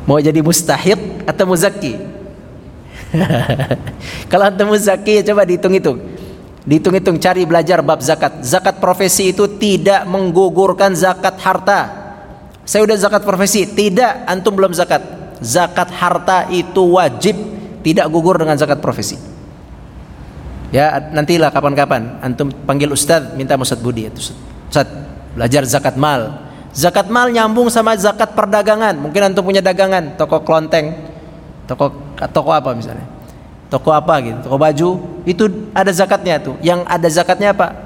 Mau 0.06 0.22
jadi 0.22 0.38
mustahiq 0.38 1.26
atau 1.26 1.44
muzakki? 1.44 2.18
Kalau 4.30 4.44
antum 4.48 4.72
zaki 4.76 5.20
ya 5.20 5.32
coba 5.32 5.48
dihitung-hitung. 5.48 5.98
Dihitung-hitung 6.68 7.16
cari 7.16 7.48
belajar 7.48 7.80
bab 7.80 8.04
zakat. 8.04 8.44
Zakat 8.44 8.76
profesi 8.76 9.32
itu 9.32 9.48
tidak 9.56 10.04
menggugurkan 10.04 10.92
zakat 10.92 11.40
harta. 11.40 11.80
Saya 12.68 12.84
udah 12.84 12.92
zakat 13.00 13.24
profesi, 13.24 13.64
tidak 13.64 14.28
antum 14.28 14.52
belum 14.52 14.76
zakat. 14.76 15.00
Zakat 15.40 15.88
harta 15.96 16.44
itu 16.52 17.00
wajib, 17.00 17.40
tidak 17.80 18.12
gugur 18.12 18.36
dengan 18.36 18.60
zakat 18.60 18.84
profesi. 18.84 19.16
Ya, 20.68 21.00
nantilah 21.00 21.48
kapan-kapan 21.48 22.20
antum 22.20 22.52
panggil 22.52 22.92
ustaz 22.92 23.32
minta 23.32 23.56
Ustaz 23.56 23.80
Budi 23.80 24.04
itu. 24.04 24.20
Ustaz, 24.68 24.92
belajar 25.32 25.64
zakat 25.64 25.96
mal. 25.96 26.52
Zakat 26.76 27.08
mal 27.08 27.32
nyambung 27.32 27.72
sama 27.72 27.96
zakat 27.96 28.36
perdagangan. 28.36 28.92
Mungkin 29.00 29.32
antum 29.32 29.40
punya 29.40 29.64
dagangan, 29.64 30.20
toko 30.20 30.44
klonteng, 30.44 30.92
toko 31.64 32.12
toko 32.28 32.52
apa 32.52 32.76
misalnya 32.76 33.17
toko 33.68 33.92
apa 33.92 34.16
gitu 34.24 34.38
toko 34.48 34.56
baju 34.56 34.88
itu 35.28 35.44
ada 35.76 35.92
zakatnya 35.92 36.40
tuh. 36.40 36.56
Yang 36.64 36.88
ada 36.88 37.08
zakatnya 37.12 37.52
apa? 37.52 37.76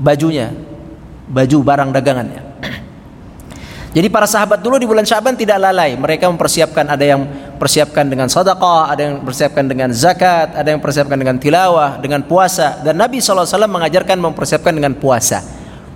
Bajunya. 0.00 0.48
Baju 1.28 1.56
barang 1.60 1.90
dagangannya. 1.92 2.42
Jadi 3.96 4.08
para 4.08 4.24
sahabat 4.24 4.64
dulu 4.64 4.80
di 4.80 4.88
bulan 4.88 5.04
Syaban 5.04 5.36
tidak 5.36 5.60
lalai. 5.60 5.92
Mereka 5.94 6.24
mempersiapkan 6.24 6.88
ada 6.88 7.04
yang 7.04 7.28
persiapkan 7.60 8.08
dengan 8.08 8.32
sedekah 8.32 8.88
ada 8.88 9.02
yang 9.04 9.20
persiapkan 9.20 9.68
dengan 9.68 9.92
zakat 9.92 10.56
ada 10.56 10.72
yang 10.72 10.80
persiapkan 10.80 11.20
dengan 11.20 11.36
tilawah 11.36 12.00
dengan 12.00 12.24
puasa. 12.24 12.80
Dan 12.80 12.96
Nabi 12.96 13.20
SAW 13.20 13.44
mengajarkan 13.68 14.16
mempersiapkan 14.16 14.72
dengan 14.72 14.96
puasa. 14.96 15.44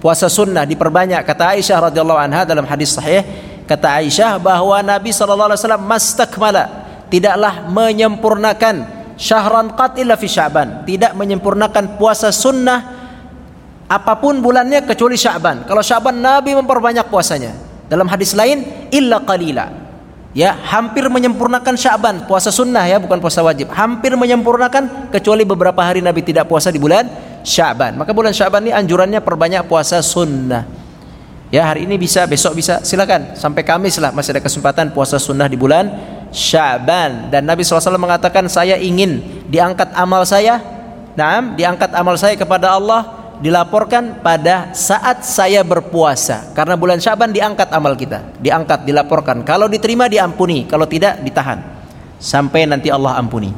Puasa 0.05 0.29
sunnah 0.29 0.69
diperbanyak. 0.69 1.25
Kata 1.25 1.57
Aisyah 1.57 1.89
radhiyallahu 1.89 2.21
anha 2.21 2.45
dalam 2.45 2.69
hadis 2.69 2.93
sahih 2.93 3.25
kata 3.65 4.05
Aisyah 4.05 4.37
bahwa 4.37 4.77
Nabi 4.85 5.11
wasallam 5.11 5.89
mastakmala 5.89 6.85
tidaklah 7.09 7.65
menyempurnakan 7.73 9.04
syahran 9.15 9.75
qat 9.75 9.99
illa 9.99 10.19
fi 10.19 10.27
Sya'ban, 10.27 10.87
tidak 10.87 11.15
menyempurnakan 11.15 11.99
puasa 11.99 12.31
sunnah 12.35 13.05
apa 13.85 14.15
pun 14.19 14.41
bulannya 14.41 14.83
kecuali 14.83 15.15
Sya'ban. 15.15 15.69
Kalau 15.69 15.83
Sya'ban 15.85 16.17
Nabi 16.17 16.57
memperbanyak 16.57 17.07
puasanya. 17.13 17.53
Dalam 17.85 18.09
hadis 18.09 18.33
lain 18.33 18.89
illa 18.91 19.21
qalila. 19.23 19.85
Ya, 20.35 20.51
hampir 20.51 21.07
menyempurnakan 21.07 21.79
Sya'ban, 21.79 22.27
puasa 22.27 22.51
sunnah 22.51 22.83
ya, 22.91 22.99
bukan 22.99 23.23
puasa 23.23 23.39
wajib. 23.47 23.71
Hampir 23.71 24.19
menyempurnakan 24.19 25.15
kecuali 25.15 25.47
beberapa 25.47 25.79
hari 25.79 26.03
Nabi 26.03 26.27
tidak 26.27 26.51
puasa 26.51 26.75
di 26.75 26.83
bulan 26.83 27.07
Sya'ban. 27.47 27.95
Maka 27.95 28.11
bulan 28.11 28.35
Sya'ban 28.35 28.67
ini 28.67 28.75
anjurannya 28.75 29.23
perbanyak 29.23 29.71
puasa 29.71 30.03
sunnah. 30.03 30.67
Ya 31.55 31.71
hari 31.71 31.87
ini 31.87 31.95
bisa, 31.95 32.27
besok 32.27 32.59
bisa, 32.59 32.83
silakan 32.83 33.39
sampai 33.39 33.63
Kamis 33.63 34.03
lah 34.03 34.11
masih 34.11 34.35
ada 34.35 34.43
kesempatan 34.43 34.91
puasa 34.91 35.23
sunnah 35.23 35.47
di 35.47 35.55
bulan 35.55 35.87
Syaban 36.35 37.31
dan 37.31 37.47
Nabi 37.47 37.63
SAW 37.63 37.95
mengatakan 37.95 38.51
saya 38.51 38.75
ingin 38.75 39.23
diangkat 39.47 39.95
amal 39.95 40.27
saya, 40.27 40.59
nah 41.15 41.39
diangkat 41.55 41.95
amal 41.95 42.19
saya 42.19 42.35
kepada 42.35 42.75
Allah 42.75 43.25
dilaporkan 43.39 44.19
pada 44.19 44.75
saat 44.75 45.23
saya 45.23 45.63
berpuasa 45.63 46.51
karena 46.51 46.75
bulan 46.75 46.99
Syaban 46.99 47.31
diangkat 47.31 47.71
amal 47.71 47.95
kita, 47.95 48.35
diangkat, 48.43 48.83
dilaporkan. 48.83 49.47
Kalau 49.47 49.71
diterima 49.71 50.11
diampuni, 50.11 50.67
kalau 50.67 50.91
tidak 50.91 51.23
ditahan 51.23 51.63
sampai 52.19 52.67
nanti 52.67 52.91
Allah 52.91 53.15
ampuni. 53.15 53.55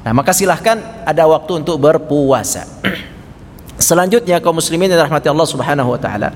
Nah 0.00 0.12
maka 0.16 0.32
silahkan 0.32 0.80
ada 1.04 1.28
waktu 1.28 1.60
untuk 1.60 1.76
berpuasa. 1.76 2.64
Selanjutnya 3.76 4.40
kaum 4.40 4.56
muslimin 4.56 4.88
yang 4.88 5.04
rahmati 5.04 5.28
Allah 5.28 5.44
Subhanahu 5.44 5.92
wa 5.92 6.00
taala. 6.00 6.32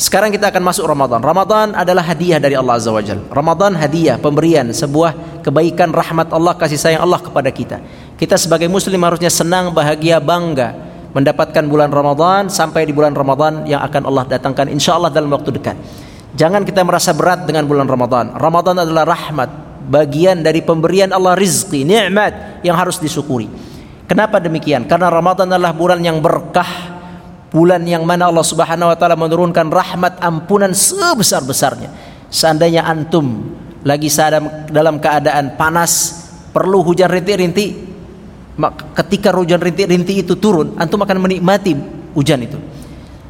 Sekarang 0.00 0.32
kita 0.32 0.48
akan 0.48 0.64
masuk 0.64 0.88
Ramadan. 0.88 1.20
Ramadan 1.20 1.76
adalah 1.76 2.00
hadiah 2.00 2.40
dari 2.40 2.56
Allah 2.56 2.80
Azza 2.80 2.88
wa 2.88 3.04
Jalla. 3.04 3.20
Ramadan 3.28 3.76
hadiah, 3.76 4.16
pemberian, 4.16 4.72
sebuah 4.72 5.44
kebaikan 5.44 5.92
rahmat 5.92 6.32
Allah, 6.32 6.56
kasih 6.56 6.80
sayang 6.80 7.04
Allah 7.04 7.20
kepada 7.20 7.52
kita. 7.52 7.84
Kita 8.16 8.40
sebagai 8.40 8.64
muslim 8.72 8.96
harusnya 9.04 9.28
senang, 9.28 9.76
bahagia, 9.76 10.16
bangga 10.16 10.72
mendapatkan 11.12 11.60
bulan 11.68 11.92
Ramadan 11.92 12.48
sampai 12.48 12.88
di 12.88 12.96
bulan 12.96 13.12
Ramadan 13.12 13.68
yang 13.68 13.84
akan 13.84 14.08
Allah 14.08 14.24
datangkan 14.24 14.72
insya 14.72 14.96
Allah 14.96 15.12
dalam 15.12 15.28
waktu 15.36 15.52
dekat. 15.52 15.76
Jangan 16.32 16.64
kita 16.64 16.80
merasa 16.80 17.12
berat 17.12 17.44
dengan 17.44 17.68
bulan 17.68 17.84
Ramadan. 17.84 18.32
Ramadan 18.40 18.80
adalah 18.80 19.04
rahmat, 19.04 19.84
bagian 19.84 20.40
dari 20.40 20.64
pemberian 20.64 21.12
Allah 21.12 21.36
rizki, 21.36 21.84
nikmat 21.84 22.64
yang 22.64 22.72
harus 22.72 22.96
disyukuri. 22.96 23.52
Kenapa 24.08 24.40
demikian? 24.40 24.88
Karena 24.88 25.12
Ramadan 25.12 25.52
adalah 25.52 25.76
bulan 25.76 26.00
yang 26.00 26.24
berkah, 26.24 26.89
bulan 27.50 27.82
yang 27.82 28.06
mana 28.06 28.30
Allah 28.30 28.46
Subhanahu 28.46 28.94
wa 28.94 28.96
taala 28.96 29.18
menurunkan 29.18 29.66
rahmat 29.68 30.22
ampunan 30.22 30.70
sebesar-besarnya. 30.70 31.90
Seandainya 32.30 32.86
antum 32.86 33.42
lagi 33.82 34.06
dalam 34.70 35.02
keadaan 35.02 35.58
panas, 35.58 36.24
perlu 36.54 36.86
hujan 36.86 37.10
rintik-rintik, 37.10 37.70
ketika 38.94 39.34
hujan 39.34 39.58
rintik-rintik 39.58 40.22
itu 40.22 40.38
turun, 40.38 40.78
antum 40.78 41.02
akan 41.02 41.18
menikmati 41.26 41.74
hujan 42.14 42.38
itu. 42.46 42.58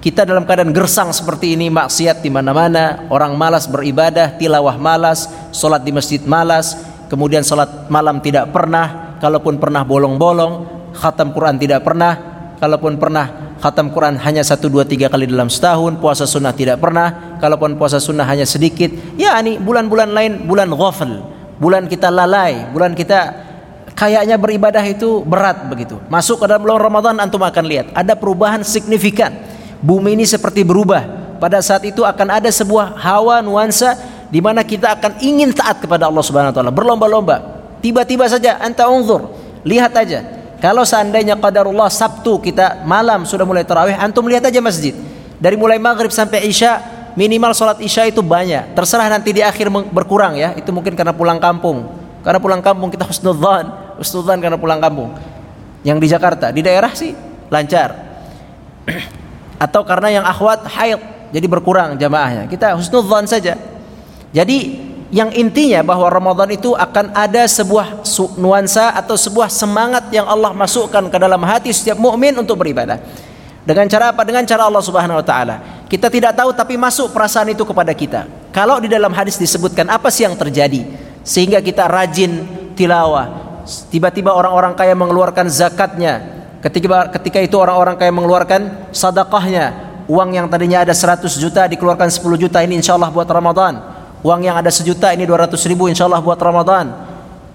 Kita 0.00 0.24
dalam 0.24 0.48
keadaan 0.48 0.72
gersang 0.72 1.12
seperti 1.12 1.56
ini, 1.56 1.68
maksiat 1.68 2.24
di 2.24 2.32
mana-mana, 2.32 3.08
orang 3.12 3.36
malas 3.36 3.68
beribadah, 3.68 4.36
tilawah 4.40 4.80
malas, 4.80 5.28
solat 5.52 5.84
di 5.84 5.92
masjid 5.92 6.20
malas, 6.24 6.72
kemudian 7.12 7.44
solat 7.44 7.88
malam 7.92 8.16
tidak 8.24 8.48
pernah, 8.48 9.16
kalaupun 9.20 9.60
pernah 9.60 9.84
bolong-bolong, 9.84 10.52
khatam 10.96 11.36
Quran 11.36 11.60
tidak 11.60 11.84
pernah, 11.84 12.29
kalaupun 12.60 13.00
pernah 13.00 13.56
khatam 13.58 13.88
Quran 13.90 14.20
hanya 14.20 14.44
satu 14.44 14.68
dua 14.68 14.84
tiga 14.84 15.08
kali 15.08 15.24
dalam 15.26 15.48
setahun, 15.48 15.96
puasa 15.96 16.28
sunnah 16.28 16.52
tidak 16.52 16.78
pernah, 16.78 17.40
kalaupun 17.40 17.74
puasa 17.80 17.96
sunnah 17.96 18.28
hanya 18.28 18.44
sedikit. 18.44 18.92
Ya 19.16 19.34
ini 19.40 19.56
bulan-bulan 19.56 20.12
lain 20.12 20.32
bulan 20.44 20.68
ghafl, 20.68 21.10
bulan 21.56 21.88
kita 21.88 22.12
lalai, 22.12 22.68
bulan 22.70 22.92
kita 22.92 23.48
kayaknya 23.96 24.36
beribadah 24.36 24.84
itu 24.84 25.24
berat 25.24 25.66
begitu. 25.72 25.96
Masuk 26.12 26.44
ke 26.44 26.46
dalam 26.46 26.62
bulan 26.62 26.78
Ramadan 26.78 27.16
antum 27.18 27.40
akan 27.40 27.64
lihat 27.64 27.86
ada 27.96 28.12
perubahan 28.12 28.60
signifikan. 28.60 29.32
Bumi 29.80 30.12
ini 30.12 30.28
seperti 30.28 30.60
berubah. 30.60 31.20
Pada 31.40 31.64
saat 31.64 31.80
itu 31.88 32.04
akan 32.04 32.36
ada 32.36 32.52
sebuah 32.52 33.00
hawa 33.00 33.40
nuansa 33.40 33.96
di 34.28 34.44
mana 34.44 34.60
kita 34.60 34.92
akan 35.00 35.24
ingin 35.24 35.56
taat 35.56 35.80
kepada 35.80 36.04
Allah 36.04 36.20
Subhanahu 36.20 36.52
wa 36.52 36.56
taala, 36.60 36.68
berlomba-lomba. 36.68 37.36
Tiba-tiba 37.80 38.28
saja 38.28 38.60
anta 38.60 38.92
unzur, 38.92 39.32
lihat 39.64 39.96
aja 39.96 40.39
kalau 40.60 40.84
seandainya 40.84 41.40
qadarullah 41.40 41.88
Sabtu 41.88 42.36
kita 42.44 42.84
malam 42.84 43.24
sudah 43.24 43.48
mulai 43.48 43.64
tarawih, 43.64 43.96
antum 43.96 44.28
lihat 44.28 44.44
aja 44.44 44.60
masjid. 44.60 44.92
Dari 45.40 45.56
mulai 45.56 45.80
maghrib 45.80 46.12
sampai 46.12 46.44
isya, 46.44 46.84
minimal 47.16 47.56
sholat 47.56 47.80
isya 47.80 48.04
itu 48.12 48.20
banyak. 48.20 48.76
Terserah 48.76 49.08
nanti 49.08 49.32
di 49.32 49.40
akhir 49.40 49.72
berkurang 49.88 50.36
ya. 50.36 50.52
Itu 50.52 50.68
mungkin 50.68 50.92
karena 50.92 51.16
pulang 51.16 51.40
kampung. 51.40 51.88
Karena 52.20 52.36
pulang 52.36 52.60
kampung 52.60 52.92
kita 52.92 53.08
husnudzan, 53.08 53.96
husnudzan 53.96 54.36
karena 54.44 54.60
pulang 54.60 54.76
kampung. 54.84 55.16
Yang 55.80 55.98
di 56.04 56.06
Jakarta, 56.12 56.52
di 56.52 56.60
daerah 56.60 56.92
sih 56.92 57.16
lancar. 57.48 57.96
Atau 59.64 59.80
karena 59.88 60.20
yang 60.20 60.24
akhwat 60.28 60.68
haid, 60.68 61.00
jadi 61.32 61.46
berkurang 61.48 61.96
jamaahnya. 61.96 62.52
Kita 62.52 62.76
husnudzan 62.76 63.24
saja. 63.24 63.56
Jadi 64.36 64.89
yang 65.10 65.34
intinya 65.34 65.82
bahwa 65.82 66.06
Ramadan 66.06 66.54
itu 66.54 66.70
akan 66.70 67.10
ada 67.10 67.42
sebuah 67.50 68.06
nuansa 68.38 68.94
atau 68.94 69.18
sebuah 69.18 69.50
semangat 69.50 70.06
yang 70.14 70.22
Allah 70.22 70.54
masukkan 70.54 71.02
ke 71.10 71.18
dalam 71.18 71.42
hati 71.42 71.74
setiap 71.74 71.98
mukmin 71.98 72.30
untuk 72.38 72.62
beribadah. 72.62 73.02
Dengan 73.66 73.90
cara 73.90 74.14
apa? 74.14 74.22
Dengan 74.22 74.46
cara 74.46 74.70
Allah 74.70 74.80
Subhanahu 74.80 75.18
wa 75.18 75.26
taala. 75.26 75.56
Kita 75.90 76.06
tidak 76.06 76.38
tahu 76.38 76.54
tapi 76.54 76.78
masuk 76.78 77.10
perasaan 77.10 77.50
itu 77.50 77.66
kepada 77.66 77.90
kita. 77.90 78.30
Kalau 78.54 78.78
di 78.78 78.86
dalam 78.86 79.10
hadis 79.10 79.34
disebutkan 79.34 79.90
apa 79.90 80.14
sih 80.14 80.24
yang 80.24 80.38
terjadi 80.38 80.86
sehingga 81.26 81.58
kita 81.58 81.90
rajin 81.90 82.46
tilawah. 82.78 83.50
Tiba-tiba 83.90 84.30
orang-orang 84.30 84.78
kaya 84.78 84.94
mengeluarkan 84.94 85.50
zakatnya. 85.50 86.38
Ketika 86.62 87.10
ketika 87.18 87.38
itu 87.42 87.58
orang-orang 87.58 87.98
kaya 87.98 88.14
mengeluarkan 88.14 88.94
sedekahnya. 88.94 89.90
Uang 90.10 90.34
yang 90.34 90.50
tadinya 90.50 90.82
ada 90.82 90.94
100 90.94 91.26
juta 91.38 91.66
dikeluarkan 91.70 92.10
10 92.10 92.22
juta 92.34 92.58
ini 92.66 92.82
insyaallah 92.82 93.14
buat 93.14 93.30
Ramadan 93.30 93.99
uang 94.20 94.40
yang 94.44 94.56
ada 94.56 94.68
sejuta 94.68 95.12
ini 95.16 95.24
200 95.24 95.56
ribu 95.70 95.88
insya 95.88 96.04
Allah 96.08 96.20
buat 96.20 96.36
Ramadan. 96.36 96.92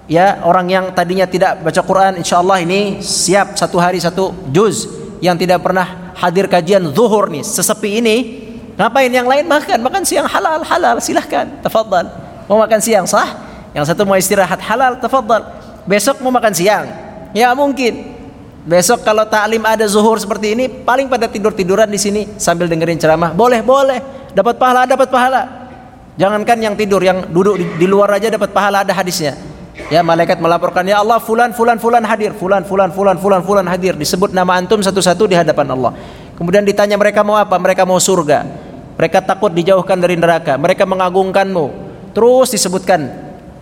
Ya 0.06 0.38
orang 0.46 0.70
yang 0.70 0.86
tadinya 0.94 1.26
tidak 1.26 1.66
baca 1.66 1.82
Quran 1.82 2.22
insya 2.22 2.38
Allah 2.38 2.62
ini 2.62 3.02
siap 3.02 3.58
satu 3.58 3.82
hari 3.82 3.98
satu 3.98 4.38
juz 4.54 4.86
yang 5.18 5.34
tidak 5.34 5.66
pernah 5.66 6.14
hadir 6.14 6.46
kajian 6.46 6.94
zuhur 6.94 7.30
nih 7.30 7.42
sesepi 7.42 8.02
ini. 8.02 8.18
Ngapain 8.76 9.10
yang 9.10 9.26
lain 9.26 9.48
makan? 9.48 9.82
Makan 9.82 10.04
siang 10.06 10.28
halal 10.30 10.62
halal 10.62 11.02
silahkan 11.02 11.48
tafadhal. 11.64 12.06
Mau 12.46 12.62
makan 12.62 12.78
siang 12.84 13.10
sah? 13.10 13.34
Yang 13.74 13.96
satu 13.96 14.06
mau 14.06 14.14
istirahat 14.20 14.62
halal 14.62 15.00
tafadhal. 15.02 15.42
Besok 15.90 16.22
mau 16.22 16.30
makan 16.30 16.54
siang? 16.54 16.86
Ya 17.34 17.50
mungkin. 17.58 18.14
Besok 18.66 19.06
kalau 19.06 19.26
taklim 19.26 19.62
ada 19.66 19.86
zuhur 19.90 20.18
seperti 20.18 20.58
ini 20.58 20.66
paling 20.70 21.06
pada 21.06 21.30
tidur 21.30 21.54
tiduran 21.54 21.90
di 21.90 21.98
sini 21.98 22.22
sambil 22.38 22.70
dengerin 22.70 23.02
ceramah. 23.02 23.34
Boleh 23.34 23.66
boleh. 23.66 24.02
Dapat 24.36 24.60
pahala 24.60 24.84
dapat 24.84 25.08
pahala 25.08 25.65
Jangankan 26.16 26.58
yang 26.64 26.76
tidur, 26.80 27.04
yang 27.04 27.28
duduk 27.28 27.60
di, 27.60 27.66
di 27.76 27.88
luar 27.88 28.16
aja 28.16 28.32
dapat 28.32 28.56
pahala 28.56 28.88
ada 28.88 28.96
hadisnya. 28.96 29.36
Ya 29.92 30.00
malaikat 30.00 30.40
melaporkan 30.40 30.88
ya 30.88 31.04
Allah 31.04 31.20
fulan 31.20 31.52
fulan 31.52 31.76
fulan 31.76 32.02
hadir, 32.08 32.32
fulan 32.32 32.64
fulan 32.64 32.90
fulan 32.96 33.20
fulan 33.20 33.42
fulan 33.44 33.68
hadir. 33.68 34.00
Disebut 34.00 34.32
nama 34.32 34.56
antum 34.56 34.80
satu-satu 34.80 35.28
di 35.28 35.36
hadapan 35.36 35.76
Allah. 35.76 35.92
Kemudian 36.40 36.64
ditanya 36.64 36.96
mereka 36.96 37.22
mau 37.28 37.36
apa? 37.36 37.60
Mereka 37.60 37.84
mau 37.84 38.00
surga. 38.00 38.48
Mereka 38.96 39.28
takut 39.28 39.52
dijauhkan 39.52 40.00
dari 40.00 40.16
neraka. 40.16 40.56
Mereka 40.56 40.88
mengagungkanmu. 40.88 41.66
Terus 42.16 42.56
disebutkan 42.56 43.12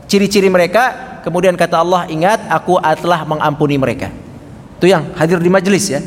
ciri-ciri 0.05 0.45
mereka. 0.53 1.17
Kemudian 1.25 1.57
kata 1.57 1.81
Allah, 1.81 2.05
ingat 2.11 2.45
aku 2.51 2.77
telah 3.01 3.25
mengampuni 3.25 3.81
mereka. 3.81 4.13
Itu 4.77 4.85
yang 4.85 5.09
hadir 5.17 5.41
di 5.41 5.49
majelis 5.49 5.89
ya. 5.89 6.03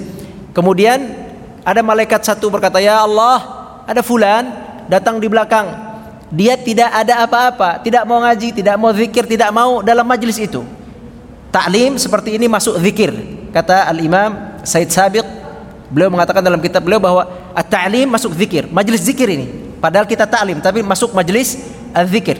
Kemudian 0.55 1.27
ada 1.67 1.83
malaikat 1.83 2.23
satu 2.23 2.53
berkata, 2.53 2.79
"Ya 2.79 3.03
Allah, 3.03 3.43
ada 3.89 4.05
fulan 4.05 4.47
datang 4.87 5.19
di 5.19 5.27
belakang 5.27 5.96
dia 6.31 6.59
tidak 6.59 6.91
ada 6.91 7.23
apa-apa, 7.23 7.83
tidak 7.83 8.03
mau 8.03 8.19
ngaji, 8.19 8.49
tidak 8.51 8.75
mau 8.75 8.91
zikir, 8.91 9.25
tidak 9.31 9.51
mau 9.55 9.79
dalam 9.83 10.03
majlis 10.03 10.43
itu. 10.43 10.67
Taklim 11.55 11.97
seperti 11.97 12.35
ini 12.35 12.51
masuk 12.51 12.77
zikir. 12.83 13.15
Kata 13.55 13.87
Al-Imam 13.89 14.61
Said 14.67 14.91
Sabiq, 14.91 15.25
beliau 15.89 16.11
mengatakan 16.11 16.43
dalam 16.43 16.59
kitab 16.59 16.83
beliau 16.83 16.99
bahwa 16.99 17.31
at-ta'lim 17.55 18.11
masuk 18.11 18.35
zikir, 18.35 18.67
majlis 18.69 19.07
zikir 19.07 19.31
ini. 19.31 19.47
Padahal 19.79 20.05
kita 20.05 20.27
taklim 20.27 20.59
tapi 20.59 20.83
masuk 20.83 21.15
majlis 21.15 21.63
az-zikir. 21.95 22.37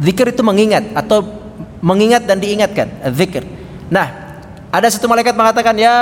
Zikir 0.00 0.32
itu 0.32 0.42
mengingat 0.42 0.88
atau 0.96 1.22
mengingat 1.84 2.24
dan 2.24 2.40
diingatkan, 2.40 2.88
az-zikir. 3.04 3.44
Nah, 3.92 4.08
ada 4.72 4.88
satu 4.88 5.06
malaikat 5.06 5.36
mengatakan, 5.36 5.76
"Ya 5.76 5.94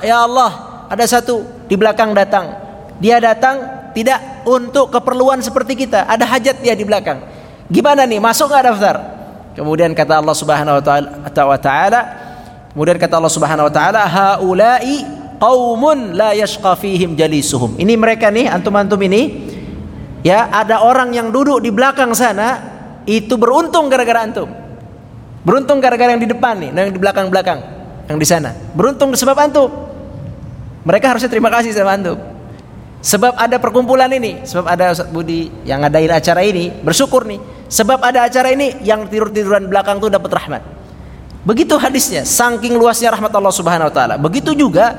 ya 0.00 0.24
Allah, 0.24 0.50
ada 0.88 1.04
satu 1.04 1.44
di 1.68 1.76
belakang 1.76 2.16
datang. 2.16 2.56
Dia 2.98 3.20
datang 3.22 3.77
tidak 3.98 4.46
untuk 4.46 4.94
keperluan 4.94 5.42
seperti 5.42 5.74
kita. 5.74 6.06
Ada 6.06 6.22
hajat 6.22 6.62
dia 6.62 6.78
di 6.78 6.86
belakang. 6.86 7.18
Gimana 7.66 8.06
nih? 8.06 8.22
Masuk 8.22 8.46
nggak 8.46 8.64
daftar? 8.70 8.96
Kemudian 9.58 9.90
kata 9.90 10.22
Allah 10.22 10.36
Subhanahu 10.38 10.78
wa 10.78 11.58
taala, 11.58 12.00
kemudian 12.70 12.94
kata 12.94 13.18
Allah 13.18 13.32
Subhanahu 13.34 13.66
wa 13.66 13.72
taala, 13.74 14.06
haula'i 14.06 15.02
qaumun 15.42 16.14
la 16.14 16.30
yashqa 16.30 16.78
fihim 16.78 17.18
jalisuhum. 17.18 17.74
Ini 17.74 17.98
mereka 17.98 18.30
nih, 18.30 18.46
antum-antum 18.46 19.02
ini 19.02 19.50
ya 20.22 20.46
ada 20.54 20.86
orang 20.86 21.10
yang 21.10 21.34
duduk 21.34 21.58
di 21.58 21.74
belakang 21.74 22.14
sana 22.14 22.62
itu 23.02 23.34
beruntung 23.34 23.90
gara-gara 23.90 24.22
antum. 24.22 24.46
Beruntung 25.42 25.82
gara-gara 25.82 26.14
yang 26.14 26.22
di 26.22 26.30
depan 26.30 26.54
nih, 26.62 26.70
yang 26.70 26.94
di 26.94 27.00
belakang-belakang, 27.02 27.58
yang 28.06 28.18
di 28.20 28.26
sana. 28.30 28.54
Beruntung 28.78 29.10
sebab 29.18 29.34
antum. 29.42 29.70
Mereka 30.86 31.18
harusnya 31.18 31.26
terima 31.26 31.50
kasih 31.50 31.74
sama 31.74 31.98
antum. 31.98 32.14
Sebab 32.98 33.38
ada 33.38 33.62
perkumpulan 33.62 34.10
ini, 34.10 34.42
sebab 34.42 34.66
ada 34.66 34.90
Ustaz 34.90 35.06
Budi 35.06 35.46
yang 35.62 35.86
ngadain 35.86 36.10
acara 36.10 36.42
ini, 36.42 36.74
bersyukur 36.82 37.22
nih. 37.30 37.38
Sebab 37.70 38.02
ada 38.02 38.26
acara 38.26 38.50
ini 38.50 38.82
yang 38.82 39.06
tidur-tiduran 39.06 39.70
belakang 39.70 40.02
tuh 40.02 40.10
dapat 40.10 40.30
rahmat. 40.34 40.62
Begitu 41.46 41.78
hadisnya, 41.78 42.26
saking 42.26 42.74
luasnya 42.74 43.14
rahmat 43.14 43.30
Allah 43.30 43.54
Subhanahu 43.54 43.86
wa 43.86 43.94
taala. 43.94 44.14
Begitu 44.18 44.50
juga 44.58 44.98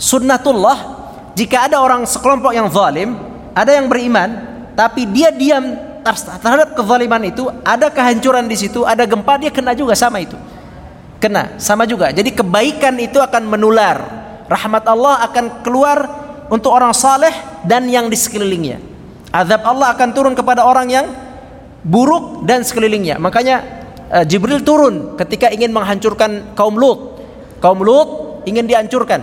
sunnatullah 0.00 1.00
jika 1.36 1.68
ada 1.68 1.84
orang 1.84 2.08
sekelompok 2.08 2.56
yang 2.56 2.72
zalim, 2.72 3.12
ada 3.52 3.76
yang 3.76 3.86
beriman, 3.86 4.40
tapi 4.72 5.04
dia 5.04 5.28
diam 5.28 5.76
terhadap 6.40 6.72
kezaliman 6.72 7.22
itu, 7.28 7.44
ada 7.60 7.92
kehancuran 7.92 8.48
di 8.48 8.56
situ, 8.56 8.88
ada 8.88 9.04
gempa, 9.04 9.36
dia 9.36 9.52
kena 9.52 9.76
juga 9.76 9.92
sama 9.92 10.24
itu. 10.24 10.34
Kena, 11.20 11.60
sama 11.60 11.84
juga. 11.84 12.08
Jadi 12.08 12.32
kebaikan 12.32 12.96
itu 12.96 13.20
akan 13.20 13.44
menular. 13.44 14.00
Rahmat 14.48 14.84
Allah 14.88 15.20
akan 15.28 15.60
keluar 15.60 15.98
untuk 16.50 16.74
orang 16.74 16.90
saleh 16.90 17.32
dan 17.62 17.86
yang 17.86 18.10
di 18.10 18.18
sekelilingnya. 18.18 18.82
Azab 19.30 19.62
Allah 19.62 19.94
akan 19.94 20.08
turun 20.10 20.34
kepada 20.34 20.66
orang 20.66 20.90
yang 20.90 21.06
buruk 21.86 22.42
dan 22.44 22.66
sekelilingnya. 22.66 23.22
Makanya 23.22 23.62
uh, 24.10 24.24
Jibril 24.26 24.60
turun 24.66 25.14
ketika 25.14 25.48
ingin 25.48 25.70
menghancurkan 25.70 26.52
kaum 26.58 26.74
Lut. 26.74 27.22
Kaum 27.62 27.80
Lut 27.80 28.42
ingin 28.44 28.66
dihancurkan. 28.66 29.22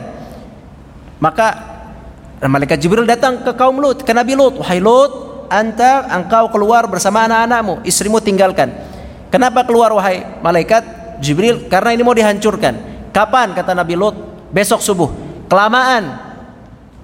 Maka 1.20 1.48
malaikat 2.40 2.80
Jibril 2.80 3.04
datang 3.04 3.44
ke 3.44 3.52
kaum 3.58 3.76
Lut, 3.82 4.08
ke 4.08 4.12
Nabi 4.16 4.38
Lut, 4.38 4.64
"Wahai 4.64 4.80
Lut, 4.80 5.44
anta 5.52 6.08
engkau 6.14 6.48
keluar 6.54 6.88
bersama 6.88 7.28
anak-anakmu, 7.28 7.84
istrimu 7.84 8.24
tinggalkan." 8.24 8.72
Kenapa 9.28 9.68
keluar 9.68 9.92
wahai 9.92 10.24
malaikat 10.40 10.88
Jibril? 11.20 11.68
Karena 11.68 11.92
ini 11.92 12.00
mau 12.00 12.16
dihancurkan. 12.16 12.80
Kapan 13.12 13.52
kata 13.52 13.76
Nabi 13.76 14.00
Lut? 14.00 14.16
Besok 14.56 14.80
subuh. 14.80 15.12
Kelamaan 15.52 16.27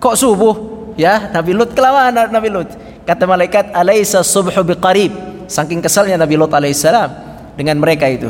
Kok 0.04 0.16
subuh? 0.20 0.56
Ya, 1.00 1.32
Nabi 1.32 1.56
Lut 1.56 1.72
kelamaan 1.72 2.12
Nabi 2.12 2.52
Lut. 2.52 2.68
Kata 3.08 3.24
malaikat, 3.24 3.72
"Alaisa 3.72 4.20
subhu 4.20 4.60
biqarib?" 4.68 5.16
Saking 5.48 5.80
kesalnya 5.80 6.20
Nabi 6.20 6.36
Lut 6.36 6.52
alaihissalam 6.52 7.08
dengan 7.56 7.80
mereka 7.80 8.12
itu. 8.12 8.28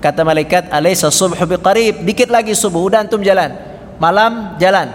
Kata 0.00 0.24
malaikat, 0.24 0.72
"Alaisa 0.72 1.12
subhu 1.12 1.36
biqarib?" 1.44 2.00
Dikit 2.08 2.32
lagi 2.32 2.56
subuh, 2.56 2.88
udah 2.88 3.04
antum 3.04 3.20
jalan. 3.20 3.52
Malam 4.00 4.56
jalan. 4.56 4.88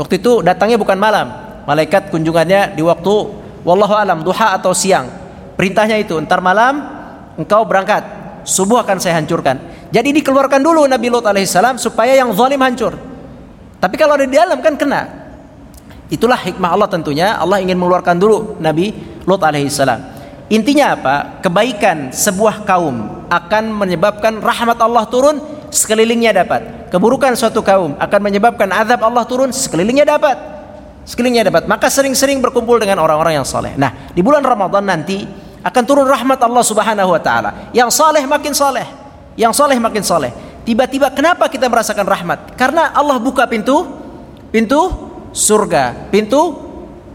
Waktu 0.00 0.16
itu 0.16 0.40
datangnya 0.40 0.80
bukan 0.80 0.96
malam. 0.96 1.28
Malaikat 1.68 2.08
kunjungannya 2.08 2.72
di 2.72 2.80
waktu 2.80 3.14
wallahu 3.60 3.92
alam 3.92 4.24
duha 4.24 4.56
atau 4.56 4.72
siang. 4.72 5.12
Perintahnya 5.60 6.00
itu, 6.00 6.16
entar 6.16 6.40
malam 6.40 6.80
engkau 7.36 7.68
berangkat. 7.68 8.00
Subuh 8.48 8.80
akan 8.80 8.96
saya 8.96 9.20
hancurkan. 9.20 9.60
Jadi 9.92 10.24
dikeluarkan 10.24 10.64
dulu 10.64 10.88
Nabi 10.88 11.12
Lut 11.12 11.28
alaihissalam 11.28 11.76
supaya 11.76 12.16
yang 12.16 12.32
zalim 12.32 12.64
hancur. 12.64 12.96
Tapi 13.76 13.94
kalau 14.00 14.16
ada 14.16 14.24
di 14.24 14.32
dalam 14.32 14.56
kan 14.64 14.80
kena. 14.80 15.19
Itulah 16.10 16.36
hikmah 16.36 16.74
Allah 16.74 16.90
tentunya. 16.90 17.38
Allah 17.38 17.62
ingin 17.62 17.78
mengeluarkan 17.78 18.18
dulu 18.18 18.58
Nabi 18.58 18.92
Lut 19.24 19.40
alaihissalam. 19.40 20.20
Intinya 20.50 20.98
apa? 20.98 21.38
Kebaikan 21.38 22.10
sebuah 22.10 22.66
kaum 22.66 23.26
akan 23.30 23.64
menyebabkan 23.70 24.42
rahmat 24.42 24.82
Allah 24.82 25.06
turun, 25.06 25.38
sekelilingnya 25.70 26.34
dapat. 26.34 26.90
Keburukan 26.90 27.38
suatu 27.38 27.62
kaum 27.62 27.94
akan 27.94 28.20
menyebabkan 28.26 28.66
azab 28.74 29.06
Allah 29.06 29.22
turun, 29.22 29.54
sekelilingnya 29.54 30.02
dapat. 30.02 30.34
Sekelilingnya 31.06 31.46
dapat. 31.46 31.70
Maka 31.70 31.86
sering-sering 31.86 32.42
berkumpul 32.42 32.82
dengan 32.82 32.98
orang-orang 32.98 33.38
yang 33.38 33.46
saleh. 33.46 33.78
Nah, 33.78 34.10
di 34.10 34.18
bulan 34.26 34.42
Ramadan 34.42 34.82
nanti 34.82 35.22
akan 35.62 35.82
turun 35.86 36.10
rahmat 36.10 36.42
Allah 36.42 36.64
Subhanahu 36.66 37.14
wa 37.14 37.22
taala. 37.22 37.70
Yang 37.70 38.02
saleh 38.02 38.26
makin 38.26 38.50
saleh, 38.50 38.86
yang 39.38 39.54
saleh 39.54 39.78
makin 39.78 40.02
saleh. 40.02 40.34
Tiba-tiba 40.66 41.14
kenapa 41.14 41.46
kita 41.46 41.70
merasakan 41.70 42.04
rahmat? 42.04 42.38
Karena 42.58 42.90
Allah 42.90 43.22
buka 43.22 43.46
pintu 43.46 43.86
pintu 44.50 45.09
surga, 45.30 46.10
pintu 46.10 46.70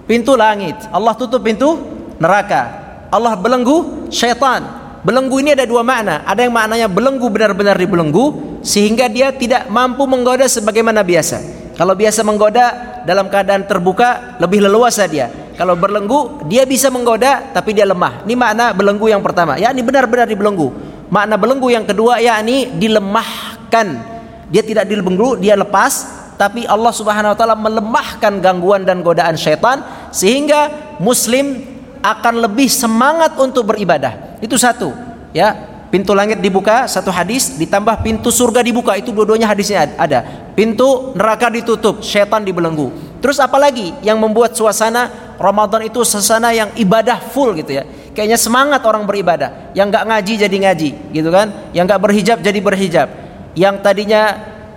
pintu 0.06 0.38
langit. 0.38 0.78
Allah 0.94 1.14
tutup 1.18 1.42
pintu 1.42 1.82
neraka. 2.22 2.86
Allah 3.12 3.36
belenggu 3.38 4.10
syaitan. 4.10 4.84
Belenggu 5.06 5.38
ini 5.38 5.54
ada 5.54 5.70
dua 5.70 5.86
makna. 5.86 6.26
Ada 6.26 6.50
yang 6.50 6.54
maknanya 6.54 6.88
belenggu 6.90 7.30
benar-benar 7.30 7.78
dibelenggu 7.78 8.58
sehingga 8.66 9.06
dia 9.06 9.30
tidak 9.30 9.70
mampu 9.70 10.02
menggoda 10.10 10.50
sebagaimana 10.50 11.06
biasa. 11.06 11.38
Kalau 11.78 11.94
biasa 11.94 12.26
menggoda 12.26 12.66
dalam 13.06 13.30
keadaan 13.30 13.70
terbuka 13.70 14.40
lebih 14.42 14.66
leluasa 14.66 15.06
dia. 15.06 15.30
Kalau 15.56 15.78
berlenggu 15.78 16.50
dia 16.50 16.66
bisa 16.66 16.90
menggoda 16.90 17.54
tapi 17.54 17.78
dia 17.78 17.86
lemah. 17.86 18.26
Ini 18.26 18.34
makna 18.34 18.66
belenggu 18.74 19.06
yang 19.12 19.22
pertama. 19.22 19.62
Ya 19.62 19.70
ini 19.70 19.86
benar-benar 19.86 20.26
dibelenggu. 20.26 20.74
Makna 21.14 21.38
belenggu 21.38 21.70
yang 21.70 21.86
kedua 21.86 22.18
yakni 22.18 22.74
dilemahkan. 22.74 24.18
Dia 24.50 24.62
tidak 24.62 24.90
dibelenggu, 24.90 25.38
dia 25.38 25.58
lepas 25.58 26.15
tapi 26.36 26.68
Allah 26.68 26.92
Subhanahu 26.92 27.32
wa 27.34 27.38
taala 27.38 27.56
melemahkan 27.56 28.44
gangguan 28.44 28.84
dan 28.84 29.00
godaan 29.00 29.40
syaitan 29.40 29.82
sehingga 30.12 30.96
muslim 31.00 31.64
akan 32.04 32.46
lebih 32.46 32.70
semangat 32.70 33.34
untuk 33.40 33.72
beribadah. 33.74 34.38
Itu 34.44 34.60
satu, 34.60 34.94
ya. 35.34 35.74
Pintu 35.86 36.12
langit 36.12 36.44
dibuka, 36.44 36.92
satu 36.92 37.08
hadis 37.08 37.56
ditambah 37.56 38.04
pintu 38.04 38.28
surga 38.28 38.60
dibuka, 38.60 39.00
itu 39.00 39.16
dua-duanya 39.16 39.48
hadisnya 39.48 39.96
ada. 39.96 40.52
Pintu 40.52 41.16
neraka 41.16 41.48
ditutup, 41.48 42.04
syaitan 42.04 42.44
dibelenggu. 42.44 42.92
Terus 43.24 43.40
apalagi 43.40 43.96
yang 44.04 44.20
membuat 44.20 44.60
suasana 44.60 45.36
Ramadan 45.40 45.88
itu 45.88 46.04
suasana 46.04 46.52
yang 46.52 46.68
ibadah 46.76 47.22
full 47.32 47.56
gitu 47.56 47.80
ya. 47.80 47.84
Kayaknya 48.12 48.36
semangat 48.36 48.82
orang 48.84 49.08
beribadah. 49.08 49.72
Yang 49.72 49.88
nggak 49.96 50.06
ngaji 50.10 50.34
jadi 50.36 50.58
ngaji, 50.68 50.90
gitu 51.16 51.30
kan? 51.32 51.48
Yang 51.72 51.86
nggak 51.88 52.02
berhijab 52.02 52.38
jadi 52.44 52.60
berhijab. 52.60 53.08
Yang 53.56 53.76
tadinya 53.80 54.22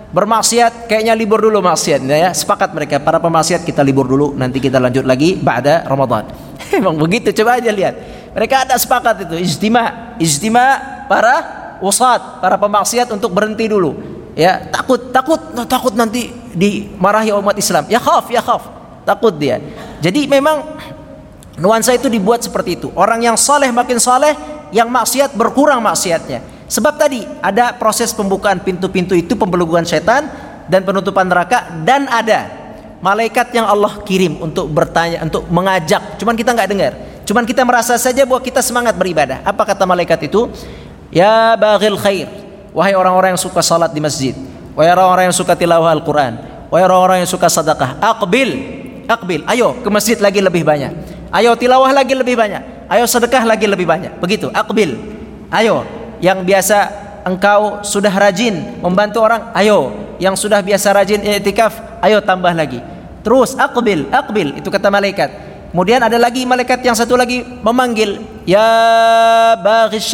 bermaksiat 0.09 0.89
kayaknya 0.89 1.13
libur 1.13 1.37
dulu 1.37 1.61
maksiatnya 1.61 2.17
ya 2.17 2.29
sepakat 2.33 2.73
mereka 2.73 2.97
para 2.97 3.21
pemaksiat 3.21 3.61
kita 3.61 3.85
libur 3.85 4.09
dulu 4.09 4.33
nanti 4.33 4.57
kita 4.57 4.81
lanjut 4.81 5.05
lagi 5.05 5.37
pada 5.37 5.85
Ramadan. 5.85 6.25
Emang 6.77 6.97
begitu 6.97 7.29
coba 7.41 7.61
aja 7.61 7.69
lihat. 7.69 7.95
Mereka 8.33 8.69
ada 8.69 8.75
sepakat 8.77 9.29
itu 9.29 9.35
ijtima 9.37 10.15
ijtima 10.17 10.81
para 11.05 11.35
usat 11.81 12.41
para 12.41 12.57
pemaksiat 12.57 13.13
untuk 13.13 13.29
berhenti 13.29 13.69
dulu 13.69 13.93
ya. 14.33 14.65
Takut 14.73 15.13
takut 15.13 15.37
takut 15.69 15.93
nanti 15.93 16.33
dimarahi 16.57 17.29
umat 17.37 17.57
Islam. 17.57 17.85
Ya 17.85 18.01
khaf 18.01 18.25
ya 18.33 18.41
khaf. 18.41 18.65
Takut 19.05 19.37
dia. 19.37 19.61
Jadi 20.01 20.25
memang 20.25 20.77
nuansa 21.61 21.93
itu 21.93 22.09
dibuat 22.09 22.41
seperti 22.41 22.81
itu. 22.81 22.87
Orang 22.97 23.21
yang 23.21 23.37
saleh 23.37 23.69
makin 23.69 24.01
saleh 24.01 24.33
yang 24.73 24.89
maksiat 24.89 25.37
berkurang 25.37 25.81
maksiatnya 25.81 26.48
Sebab 26.69 27.01
tadi 27.01 27.25
ada 27.41 27.73
proses 27.73 28.13
pembukaan 28.13 28.61
pintu-pintu 28.61 29.17
itu 29.17 29.33
pembelengguan 29.33 29.83
setan 29.89 30.29
dan 30.69 30.85
penutupan 30.85 31.25
neraka 31.25 31.65
dan 31.81 32.05
ada 32.05 32.45
malaikat 33.01 33.49
yang 33.57 33.65
Allah 33.65 33.97
kirim 34.05 34.37
untuk 34.37 34.69
bertanya 34.69 35.25
untuk 35.25 35.49
mengajak. 35.49 36.21
Cuman 36.21 36.37
kita 36.37 36.53
nggak 36.53 36.69
dengar. 36.69 36.93
Cuman 37.25 37.43
kita 37.49 37.65
merasa 37.65 37.97
saja 37.97 38.21
bahwa 38.21 38.37
kita 38.45 38.61
semangat 38.61 38.93
beribadah. 38.93 39.41
Apa 39.41 39.65
kata 39.65 39.89
malaikat 39.89 40.29
itu? 40.29 40.45
Ya 41.09 41.57
baghil 41.57 41.97
khair. 41.97 42.29
Wahai 42.69 42.93
orang-orang 42.93 43.33
yang 43.33 43.41
suka 43.41 43.65
salat 43.65 43.89
di 43.89 43.97
masjid. 43.97 44.37
Wahai 44.77 44.93
orang-orang 44.93 45.33
yang 45.33 45.37
suka 45.37 45.57
tilawah 45.57 45.89
Al-Quran. 45.89 46.37
Wahai 46.69 46.85
orang-orang 46.85 47.25
yang 47.25 47.29
suka 47.29 47.49
sedekah. 47.49 47.97
Aqbil. 47.97 48.49
Aqbil. 49.09 49.41
Ayo 49.49 49.73
ke 49.81 49.89
masjid 49.89 50.21
lagi 50.21 50.37
lebih 50.37 50.61
banyak. 50.61 50.93
Ayo 51.33 51.57
tilawah 51.57 51.89
lagi 51.89 52.13
lebih 52.13 52.37
banyak. 52.37 52.89
Ayo 52.89 53.09
sedekah 53.09 53.41
lagi 53.41 53.65
lebih 53.65 53.89
banyak. 53.89 54.21
Begitu. 54.21 54.53
Aqbil. 54.53 54.97
Ayo 55.49 55.81
yang 56.19 56.43
biasa 56.43 56.77
engkau 57.27 57.83
sudah 57.83 58.11
rajin 58.11 58.79
membantu 58.79 59.23
orang, 59.23 59.51
ayo. 59.55 59.91
Yang 60.19 60.47
sudah 60.47 60.59
biasa 60.59 60.91
rajin 60.91 61.23
i'tikaf, 61.23 62.03
ayo 62.03 62.19
tambah 62.19 62.51
lagi. 62.51 62.83
Terus 63.23 63.55
aqbil, 63.55 64.11
aqbil 64.11 64.59
itu 64.59 64.67
kata 64.67 64.91
malaikat. 64.91 65.31
Kemudian 65.71 66.01
ada 66.01 66.17
lagi 66.17 66.43
malaikat 66.43 66.81
yang 66.81 66.97
satu 66.97 67.13
lagi 67.13 67.45
memanggil, 67.61 68.19
ya 68.43 68.67
baghis 69.59 70.09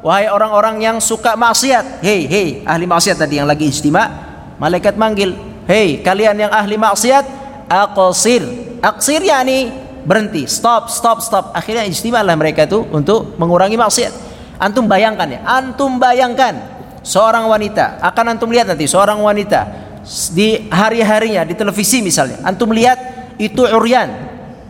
Wahai 0.00 0.32
orang-orang 0.32 0.80
yang 0.80 0.96
suka 0.96 1.36
maksiat. 1.36 2.00
Hei, 2.00 2.24
hei, 2.24 2.48
ahli 2.64 2.88
maksiat 2.88 3.20
tadi 3.20 3.36
yang 3.36 3.44
lagi 3.44 3.68
istimewa, 3.68 4.08
malaikat 4.56 4.96
manggil, 4.96 5.36
hei 5.68 6.00
kalian 6.00 6.48
yang 6.48 6.52
ahli 6.52 6.80
maksiat, 6.80 7.24
aqsir. 7.68 8.42
Aqsir 8.80 9.20
yakni 9.20 9.68
berhenti, 10.08 10.48
stop, 10.48 10.88
stop, 10.88 11.20
stop. 11.20 11.52
Akhirnya 11.52 11.84
istimewa 11.84 12.24
lah 12.24 12.32
mereka 12.32 12.64
itu 12.64 12.80
untuk 12.88 13.36
mengurangi 13.36 13.76
maksiat. 13.76 14.29
Antum 14.60 14.84
bayangkan 14.84 15.24
ya, 15.24 15.40
antum 15.48 15.96
bayangkan 15.96 16.52
seorang 17.00 17.48
wanita, 17.48 17.96
akan 18.04 18.36
antum 18.36 18.52
lihat 18.52 18.68
nanti 18.68 18.84
seorang 18.84 19.16
wanita 19.16 19.88
di 20.36 20.68
hari-harinya 20.68 21.48
di 21.48 21.56
televisi 21.56 22.04
misalnya, 22.04 22.44
antum 22.44 22.68
lihat 22.68 23.00
itu 23.40 23.64
urian, 23.64 24.12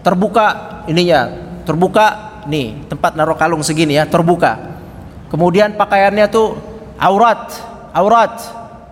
terbuka 0.06 0.46
ininya, 0.86 1.26
terbuka 1.66 2.06
nih 2.46 2.86
tempat 2.86 3.18
naruh 3.18 3.34
kalung 3.34 3.66
segini 3.66 3.98
ya, 3.98 4.06
terbuka. 4.06 4.78
Kemudian 5.26 5.74
pakaiannya 5.74 6.26
tuh 6.30 6.54
aurat, 6.94 7.50
aurat 7.90 8.34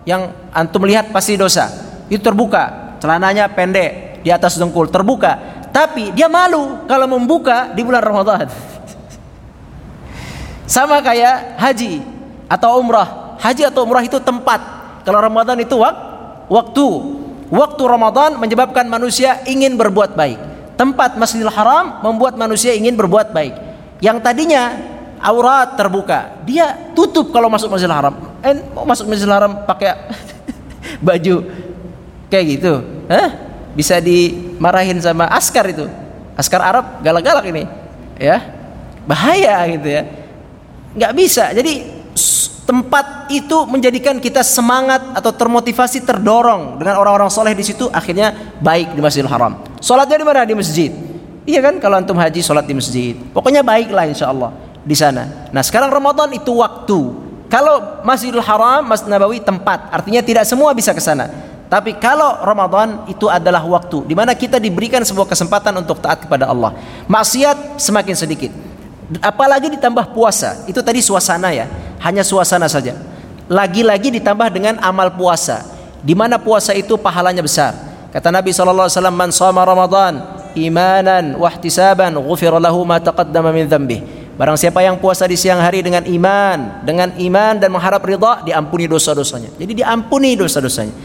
yang 0.03 0.35
antum 0.51 0.83
lihat 0.83 1.15
pasti 1.15 1.39
dosa. 1.39 1.71
Itu 2.11 2.27
terbuka, 2.27 2.95
celananya 2.99 3.47
pendek 3.47 4.19
di 4.19 4.35
atas 4.35 4.59
dengkul, 4.59 4.91
terbuka. 4.91 5.63
tapi 5.69 6.09
dia 6.17 6.25
malu 6.25 6.83
kalau 6.89 7.05
membuka 7.05 7.69
di 7.71 7.85
bulan 7.85 8.01
Ramadan. 8.01 8.49
Sama 10.69 11.01
kayak 11.01 11.57
haji 11.57 11.97
atau 12.45 12.77
umrah. 12.77 13.41
Haji 13.41 13.65
atau 13.65 13.89
umrah 13.89 14.05
itu 14.05 14.21
tempat. 14.21 14.61
Kalau 15.01 15.17
Ramadan 15.17 15.57
itu 15.57 15.73
wak 15.81 15.97
waktu. 16.45 16.87
Waktu 17.49 17.81
Ramadan 17.81 18.37
menyebabkan 18.37 18.85
manusia 18.85 19.41
ingin 19.49 19.73
berbuat 19.73 20.13
baik. 20.13 20.37
Tempat 20.77 21.17
Masjidil 21.17 21.49
Haram 21.49 22.05
membuat 22.05 22.37
manusia 22.37 22.77
ingin 22.77 22.93
berbuat 22.93 23.33
baik. 23.33 23.57
Yang 23.97 24.21
tadinya 24.21 24.77
aurat 25.17 25.73
terbuka, 25.73 26.37
dia 26.45 26.93
tutup 26.93 27.33
kalau 27.33 27.49
masuk 27.49 27.73
Masjidil 27.73 27.97
Haram. 27.97 28.13
Eh, 28.45 28.61
mau 28.69 28.85
masuk 28.85 29.09
Masjidil 29.09 29.33
Haram 29.33 29.65
pakai 29.65 29.97
baju 31.09 31.49
kayak 32.29 32.45
gitu. 32.45 32.73
Hah? 33.09 33.29
Bisa 33.73 33.97
dimarahin 33.97 35.01
sama 35.01 35.25
askar 35.33 35.65
itu. 35.65 35.89
Askar 36.37 36.61
Arab 36.61 37.01
galak-galak 37.01 37.49
ini. 37.49 37.65
Ya. 38.21 38.53
Bahaya 39.09 39.65
gitu 39.73 39.89
ya 39.89 40.18
nggak 40.95 41.13
bisa. 41.13 41.51
Jadi 41.53 41.99
tempat 42.69 43.33
itu 43.33 43.65
menjadikan 43.65 44.21
kita 44.21 44.45
semangat 44.45 45.01
atau 45.17 45.33
termotivasi 45.33 46.05
terdorong 46.05 46.77
dengan 46.77 47.01
orang-orang 47.01 47.33
soleh 47.33 47.57
di 47.57 47.65
situ 47.65 47.89
akhirnya 47.89 48.55
baik 48.61 48.93
di 48.93 49.01
Masjidil 49.01 49.25
Haram. 49.25 49.57
Sholatnya 49.81 50.21
di 50.21 50.25
mana? 50.25 50.45
Di 50.45 50.53
masjid. 50.53 50.93
Iya 51.49 51.65
kan? 51.65 51.81
Kalau 51.81 51.97
antum 51.97 52.13
haji 52.13 52.45
sholat 52.45 52.69
di 52.69 52.77
masjid. 52.77 53.17
Pokoknya 53.33 53.65
baiklah 53.65 54.05
insya 54.05 54.29
Allah 54.29 54.53
di 54.85 54.93
sana. 54.93 55.49
Nah 55.49 55.65
sekarang 55.65 55.89
Ramadan 55.89 56.29
itu 56.29 56.61
waktu. 56.61 56.99
Kalau 57.49 58.05
Masjidil 58.05 58.45
Haram 58.45 58.85
Masjid 58.85 59.09
Nabawi 59.09 59.41
tempat. 59.41 59.89
Artinya 59.89 60.21
tidak 60.21 60.45
semua 60.45 60.69
bisa 60.77 60.93
ke 60.93 61.01
sana. 61.01 61.25
Tapi 61.69 61.97
kalau 61.97 62.37
Ramadan 62.45 63.05
itu 63.09 63.25
adalah 63.29 63.65
waktu 63.65 64.05
di 64.05 64.13
mana 64.13 64.37
kita 64.37 64.61
diberikan 64.61 65.01
sebuah 65.01 65.25
kesempatan 65.25 65.73
untuk 65.81 66.01
taat 66.01 66.25
kepada 66.25 66.49
Allah. 66.49 66.73
Maksiat 67.09 67.81
semakin 67.81 68.13
sedikit 68.13 68.68
apalagi 69.17 69.73
ditambah 69.73 70.13
puasa. 70.13 70.69
Itu 70.69 70.85
tadi 70.85 71.01
suasana 71.01 71.49
ya. 71.49 71.65
Hanya 72.05 72.21
suasana 72.21 72.69
saja. 72.69 72.93
Lagi-lagi 73.49 74.13
ditambah 74.13 74.53
dengan 74.53 74.77
amal 74.77 75.17
puasa. 75.17 75.65
Di 76.05 76.13
mana 76.13 76.37
puasa 76.37 76.77
itu 76.77 76.93
pahalanya 77.01 77.41
besar? 77.41 77.73
Kata 78.13 78.29
Nabi 78.29 78.53
saw 78.53 78.69
man 79.09 79.29
shoma 79.33 79.65
ramadan 79.65 80.21
imanan 80.57 81.37
wahtisaban 81.37 82.17
ghufira 82.17 82.57
lahu 82.57 82.81
ma 82.81 82.97
taqaddama 82.97 83.53
min 83.53 83.69
barang 84.39 84.57
siapa 84.57 84.81
yang 84.81 84.97
puasa 84.97 85.27
di 85.27 85.35
siang 85.35 85.59
hari 85.59 85.83
dengan 85.83 86.01
iman 86.07 86.81
dengan 86.87 87.11
iman 87.11 87.53
dan 87.59 87.69
mengharap 87.69 88.01
ridha 88.01 88.41
diampuni 88.47 88.87
dosa-dosanya. 88.87 89.51
Jadi 89.59 89.83
diampuni 89.83 90.39
dosa-dosanya. 90.39 90.95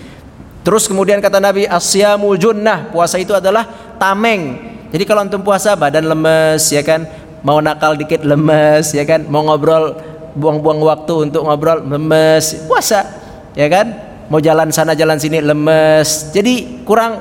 Terus 0.65 0.89
kemudian 0.89 1.21
kata 1.21 1.43
Nabi 1.43 1.69
asyamu 1.69 2.33
junnah. 2.41 2.89
Puasa 2.89 3.21
itu 3.21 3.37
adalah 3.37 3.69
tameng. 4.01 4.73
Jadi 4.95 5.03
kalau 5.05 5.27
antum 5.27 5.43
puasa 5.43 5.75
badan 5.75 6.07
lemes 6.07 6.71
ya 6.71 6.81
kan 6.87 7.05
mau 7.45 7.61
nakal 7.61 7.95
dikit 7.95 8.25
lemes 8.25 8.97
ya 8.97 9.05
kan? 9.05 9.29
Mau 9.29 9.45
ngobrol 9.45 9.95
buang-buang 10.35 10.81
waktu 10.83 11.31
untuk 11.31 11.45
ngobrol 11.45 11.85
lemes. 11.85 12.67
Puasa 12.67 13.05
ya 13.53 13.69
kan? 13.69 13.87
Mau 14.33 14.41
jalan 14.41 14.73
sana 14.73 14.97
jalan 14.97 15.21
sini 15.21 15.45
lemes. 15.45 16.33
Jadi 16.33 16.83
kurang 16.83 17.21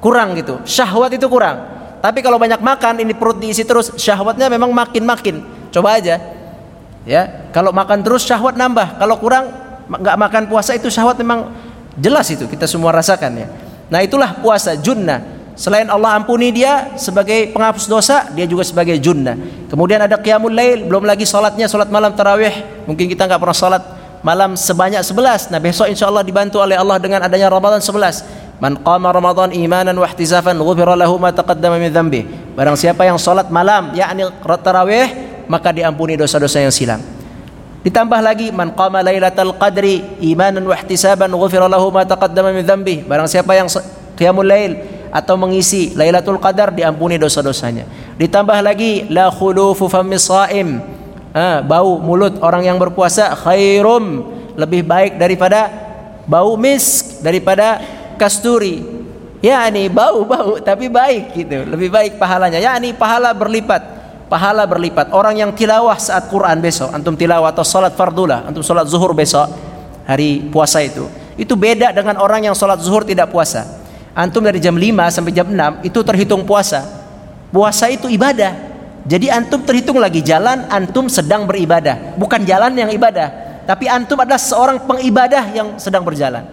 kurang 0.00 0.34
gitu. 0.34 0.58
Syahwat 0.64 1.14
itu 1.14 1.28
kurang. 1.28 1.78
Tapi 2.00 2.24
kalau 2.24 2.40
banyak 2.40 2.58
makan 2.58 3.04
ini 3.04 3.12
perut 3.12 3.36
diisi 3.36 3.62
terus 3.62 3.92
syahwatnya 4.00 4.48
memang 4.48 4.72
makin 4.72 5.04
makin 5.04 5.36
coba 5.68 6.00
aja 6.00 6.16
ya. 7.04 7.52
Kalau 7.52 7.70
makan 7.70 8.00
terus 8.00 8.24
syahwat 8.24 8.56
nambah. 8.56 8.96
Kalau 8.96 9.20
kurang 9.20 9.52
nggak 9.88 10.16
makan 10.16 10.42
puasa 10.48 10.72
itu 10.72 10.88
syahwat 10.88 11.20
memang 11.20 11.52
jelas 12.00 12.26
itu 12.32 12.48
kita 12.48 12.64
semua 12.64 12.96
rasakan 12.96 13.32
ya. 13.36 13.48
Nah 13.92 14.00
itulah 14.00 14.40
puasa 14.40 14.72
junnah 14.76 15.37
Selain 15.58 15.90
Allah 15.90 16.14
ampuni 16.14 16.54
dia 16.54 16.94
sebagai 16.94 17.50
penghapus 17.50 17.90
dosa, 17.90 18.30
dia 18.30 18.46
juga 18.46 18.62
sebagai 18.62 18.94
junnah. 19.02 19.34
Kemudian 19.66 19.98
ada 19.98 20.14
qiyamul 20.14 20.54
lail, 20.54 20.86
belum 20.86 21.02
lagi 21.02 21.26
salatnya 21.26 21.66
salat 21.66 21.90
malam 21.90 22.14
tarawih. 22.14 22.86
Mungkin 22.86 23.10
kita 23.10 23.26
nggak 23.26 23.42
pernah 23.42 23.58
salat 23.58 23.82
malam 24.22 24.54
sebanyak 24.54 25.02
11. 25.02 25.50
Nah, 25.50 25.58
besok 25.58 25.90
insya 25.90 26.06
Allah 26.06 26.22
dibantu 26.22 26.62
oleh 26.62 26.78
Allah 26.78 27.02
dengan 27.02 27.26
adanya 27.26 27.50
Ramadan 27.50 27.82
11. 27.82 28.62
Man 28.62 28.78
qama 28.86 29.10
Ramadan 29.10 29.50
imanan 29.50 29.98
wa 29.98 30.06
ihtisafan 30.06 30.54
ghufira 30.62 30.94
lahu 30.94 31.18
ma 31.18 31.34
taqaddama 31.34 31.74
min 31.82 31.90
dhanbi. 31.90 32.22
Barang 32.54 32.78
siapa 32.78 33.02
yang 33.02 33.18
salat 33.18 33.50
malam 33.50 33.90
yakni 33.98 34.30
tarawih, 34.62 35.10
maka 35.50 35.74
diampuni 35.74 36.14
dosa-dosa 36.14 36.62
yang 36.62 36.70
silam. 36.70 37.02
Ditambah 37.82 38.22
lagi 38.22 38.54
man 38.54 38.78
qama 38.78 39.02
lailatal 39.02 39.58
qadri 39.58 40.06
imanan 40.22 40.62
wa 40.62 40.78
ihtisaban 40.78 41.34
ghufira 41.34 41.66
lahu 41.66 41.90
ma 41.90 42.06
taqaddama 42.06 42.54
min 42.54 42.62
dhanbi. 42.62 43.02
Barang 43.02 43.26
siapa 43.26 43.58
yang 43.58 43.66
qiyamul 44.14 44.46
lail 44.46 44.97
atau 45.08 45.34
mengisi 45.40 45.92
Lailatul 45.96 46.40
Qadar 46.40 46.72
diampuni 46.72 47.16
dosa-dosanya. 47.16 47.84
Ditambah 48.20 48.58
lagi 48.60 49.08
la 49.08 49.32
khulufu 49.32 49.88
famis 49.88 50.28
shaim. 50.28 50.80
Ah, 51.32 51.60
bau 51.60 52.00
mulut 52.00 52.40
orang 52.40 52.64
yang 52.64 52.80
berpuasa 52.80 53.36
khairum 53.36 54.24
lebih 54.56 54.82
baik 54.82 55.20
daripada 55.20 55.70
bau 56.24 56.56
misk 56.56 57.20
daripada 57.20 57.80
kasturi. 58.18 58.82
Ya 59.38 59.62
ini 59.70 59.86
bau-bau 59.86 60.58
tapi 60.58 60.90
baik 60.90 61.36
gitu. 61.36 61.62
Lebih 61.62 61.88
baik 61.94 62.12
pahalanya. 62.18 62.58
Ya 62.58 62.74
ini 62.74 62.90
pahala 62.90 63.30
berlipat. 63.30 63.96
Pahala 64.26 64.66
berlipat. 64.66 65.14
Orang 65.14 65.38
yang 65.38 65.54
tilawah 65.54 65.96
saat 65.96 66.28
Quran 66.28 66.58
besok, 66.60 66.92
antum 66.92 67.16
tilawah 67.16 67.48
atau 67.48 67.64
salat 67.64 67.96
fardulah, 67.96 68.44
antum 68.44 68.60
salat 68.60 68.84
zuhur 68.84 69.16
besok 69.16 69.48
hari 70.04 70.44
puasa 70.52 70.84
itu. 70.84 71.06
Itu 71.38 71.54
beda 71.54 71.94
dengan 71.94 72.18
orang 72.18 72.50
yang 72.50 72.52
salat 72.58 72.82
zuhur 72.82 73.06
tidak 73.06 73.30
puasa 73.30 73.77
antum 74.18 74.42
dari 74.42 74.58
jam 74.58 74.74
5 74.74 75.14
sampai 75.14 75.30
jam 75.30 75.46
6 75.46 75.86
itu 75.86 76.02
terhitung 76.02 76.42
puasa. 76.42 76.82
Puasa 77.54 77.86
itu 77.86 78.10
ibadah. 78.10 78.66
Jadi 79.06 79.30
antum 79.30 79.62
terhitung 79.62 80.02
lagi 80.02 80.20
jalan 80.20 80.66
antum 80.68 81.06
sedang 81.06 81.46
beribadah, 81.46 82.18
bukan 82.18 82.42
jalan 82.42 82.74
yang 82.74 82.90
ibadah. 82.90 83.62
Tapi 83.64 83.86
antum 83.86 84.18
adalah 84.18 84.42
seorang 84.42 84.84
pengibadah 84.84 85.54
yang 85.54 85.78
sedang 85.80 86.02
berjalan. 86.02 86.44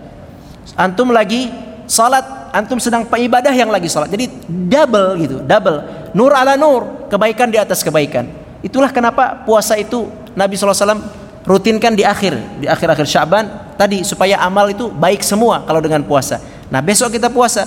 Antum 0.78 1.12
lagi 1.12 1.52
salat, 1.90 2.24
antum 2.56 2.80
sedang 2.80 3.04
pengibadah 3.10 3.52
yang 3.52 3.68
lagi 3.68 3.92
salat. 3.92 4.14
Jadi 4.14 4.30
double 4.48 5.10
gitu, 5.20 5.36
double. 5.44 6.12
Nur 6.16 6.32
ala 6.32 6.56
nur, 6.56 7.08
kebaikan 7.12 7.52
di 7.52 7.60
atas 7.60 7.84
kebaikan. 7.84 8.30
Itulah 8.64 8.92
kenapa 8.96 9.44
puasa 9.44 9.76
itu 9.76 10.08
Nabi 10.32 10.56
SAW 10.56 11.04
rutinkan 11.44 11.92
di 11.92 12.08
akhir, 12.08 12.64
di 12.64 12.68
akhir-akhir 12.72 13.08
Syaban 13.08 13.76
tadi 13.76 14.02
supaya 14.08 14.40
amal 14.40 14.72
itu 14.72 14.88
baik 14.90 15.24
semua 15.24 15.64
kalau 15.68 15.84
dengan 15.84 16.04
puasa. 16.08 16.40
Nah 16.70 16.82
besok 16.82 17.14
kita 17.14 17.30
puasa. 17.30 17.66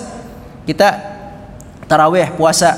Kita 0.67 0.89
taraweh 1.87 2.35
puasa. 2.35 2.75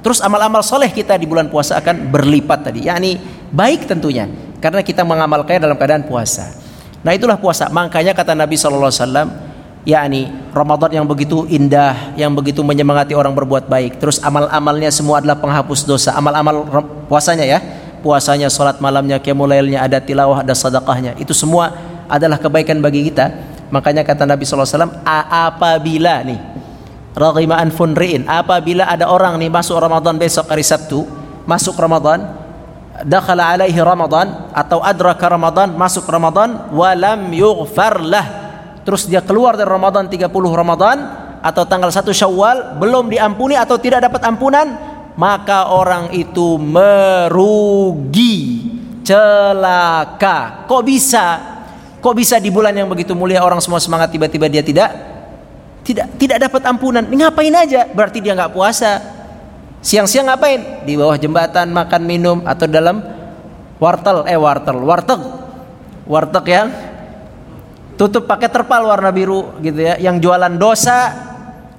Terus 0.00 0.24
amal-amal 0.24 0.64
soleh 0.64 0.88
kita 0.88 1.16
di 1.20 1.28
bulan 1.28 1.52
puasa 1.52 1.76
akan 1.76 2.08
berlipat 2.08 2.72
tadi. 2.72 2.88
Yakni 2.88 3.20
baik 3.52 3.86
tentunya. 3.86 4.28
Karena 4.60 4.84
kita 4.84 5.04
mengamalkannya 5.04 5.60
dalam 5.60 5.76
keadaan 5.76 6.04
puasa. 6.04 6.52
Nah 7.00 7.12
itulah 7.16 7.40
puasa. 7.40 7.68
Makanya 7.72 8.12
kata 8.12 8.36
Nabi 8.36 8.56
SAW 8.60 9.48
yakni 9.88 10.28
Ramadan 10.52 10.92
yang 10.92 11.06
begitu 11.08 11.48
indah 11.48 12.12
Yang 12.12 12.32
begitu 12.36 12.60
menyemangati 12.60 13.16
orang 13.16 13.32
berbuat 13.32 13.68
baik. 13.68 14.00
Terus 14.00 14.20
amal-amalnya 14.20 14.92
semua 14.92 15.24
adalah 15.24 15.40
penghapus 15.40 15.88
dosa. 15.88 16.12
Amal-amal 16.16 16.64
puasanya 17.08 17.48
ya. 17.48 17.60
Puasanya, 18.00 18.48
sholat 18.48 18.80
malamnya, 18.80 19.20
kiamulailnya, 19.20 19.84
ada 19.84 20.00
tilawah, 20.00 20.40
ada 20.40 20.56
sadaqahnya. 20.56 21.20
Itu 21.20 21.36
semua 21.36 21.68
adalah 22.08 22.40
kebaikan 22.40 22.80
bagi 22.80 23.12
kita 23.12 23.49
Makanya 23.70 24.02
kata 24.02 24.26
Nabi 24.26 24.42
SAW, 24.42 24.98
apabila 25.06 26.26
nih, 26.26 26.38
raghima 27.14 27.58
anfun 27.58 27.94
apabila 28.26 28.86
ada 28.86 29.06
orang 29.10 29.38
nih 29.38 29.50
masuk 29.50 29.78
Ramadan 29.78 30.18
besok 30.18 30.50
hari 30.50 30.66
Sabtu, 30.66 31.06
masuk 31.46 31.78
Ramadan, 31.78 32.34
dakhala 33.06 33.54
alaihi 33.54 33.78
Ramadan 33.78 34.50
atau 34.50 34.82
adraka 34.82 35.30
Ramadan, 35.30 35.74
masuk 35.78 36.06
Ramadan, 36.10 36.70
walam 36.74 37.30
yughfar 37.30 38.02
lah. 38.02 38.26
Terus 38.82 39.06
dia 39.06 39.22
keluar 39.22 39.54
dari 39.54 39.70
Ramadan 39.70 40.10
30 40.10 40.30
Ramadan 40.32 40.98
atau 41.40 41.64
tanggal 41.64 41.88
1 41.94 42.10
Syawal 42.10 42.76
belum 42.76 43.08
diampuni 43.08 43.56
atau 43.56 43.78
tidak 43.78 44.04
dapat 44.10 44.20
ampunan, 44.26 44.66
maka 45.14 45.70
orang 45.72 46.10
itu 46.10 46.58
merugi, 46.58 48.38
celaka. 49.04 50.64
Kok 50.68 50.82
bisa? 50.84 51.49
Kok 52.00 52.14
bisa 52.16 52.40
di 52.40 52.48
bulan 52.48 52.72
yang 52.72 52.88
begitu 52.88 53.12
mulia 53.12 53.44
orang 53.44 53.60
semua 53.60 53.76
semangat 53.76 54.08
tiba-tiba 54.08 54.48
dia 54.48 54.64
tidak 54.64 54.90
tidak 55.84 56.08
tidak 56.16 56.48
dapat 56.48 56.62
ampunan? 56.64 57.04
Ngapain 57.04 57.52
aja? 57.52 57.84
Berarti 57.92 58.24
dia 58.24 58.32
nggak 58.32 58.52
puasa. 58.56 59.00
Siang-siang 59.84 60.28
ngapain? 60.28 60.84
Di 60.88 60.96
bawah 60.96 61.16
jembatan 61.20 61.72
makan 61.72 62.02
minum 62.04 62.38
atau 62.44 62.64
dalam 62.68 63.00
wartel 63.80 64.28
eh 64.28 64.36
wartel 64.36 64.76
warteg 64.84 65.20
warteg 66.04 66.44
yang 66.52 66.68
tutup 67.96 68.28
pakai 68.28 68.52
terpal 68.52 68.84
warna 68.84 69.08
biru 69.08 69.56
gitu 69.64 69.80
ya 69.80 69.96
yang 69.96 70.20
jualan 70.20 70.56
dosa 70.60 71.28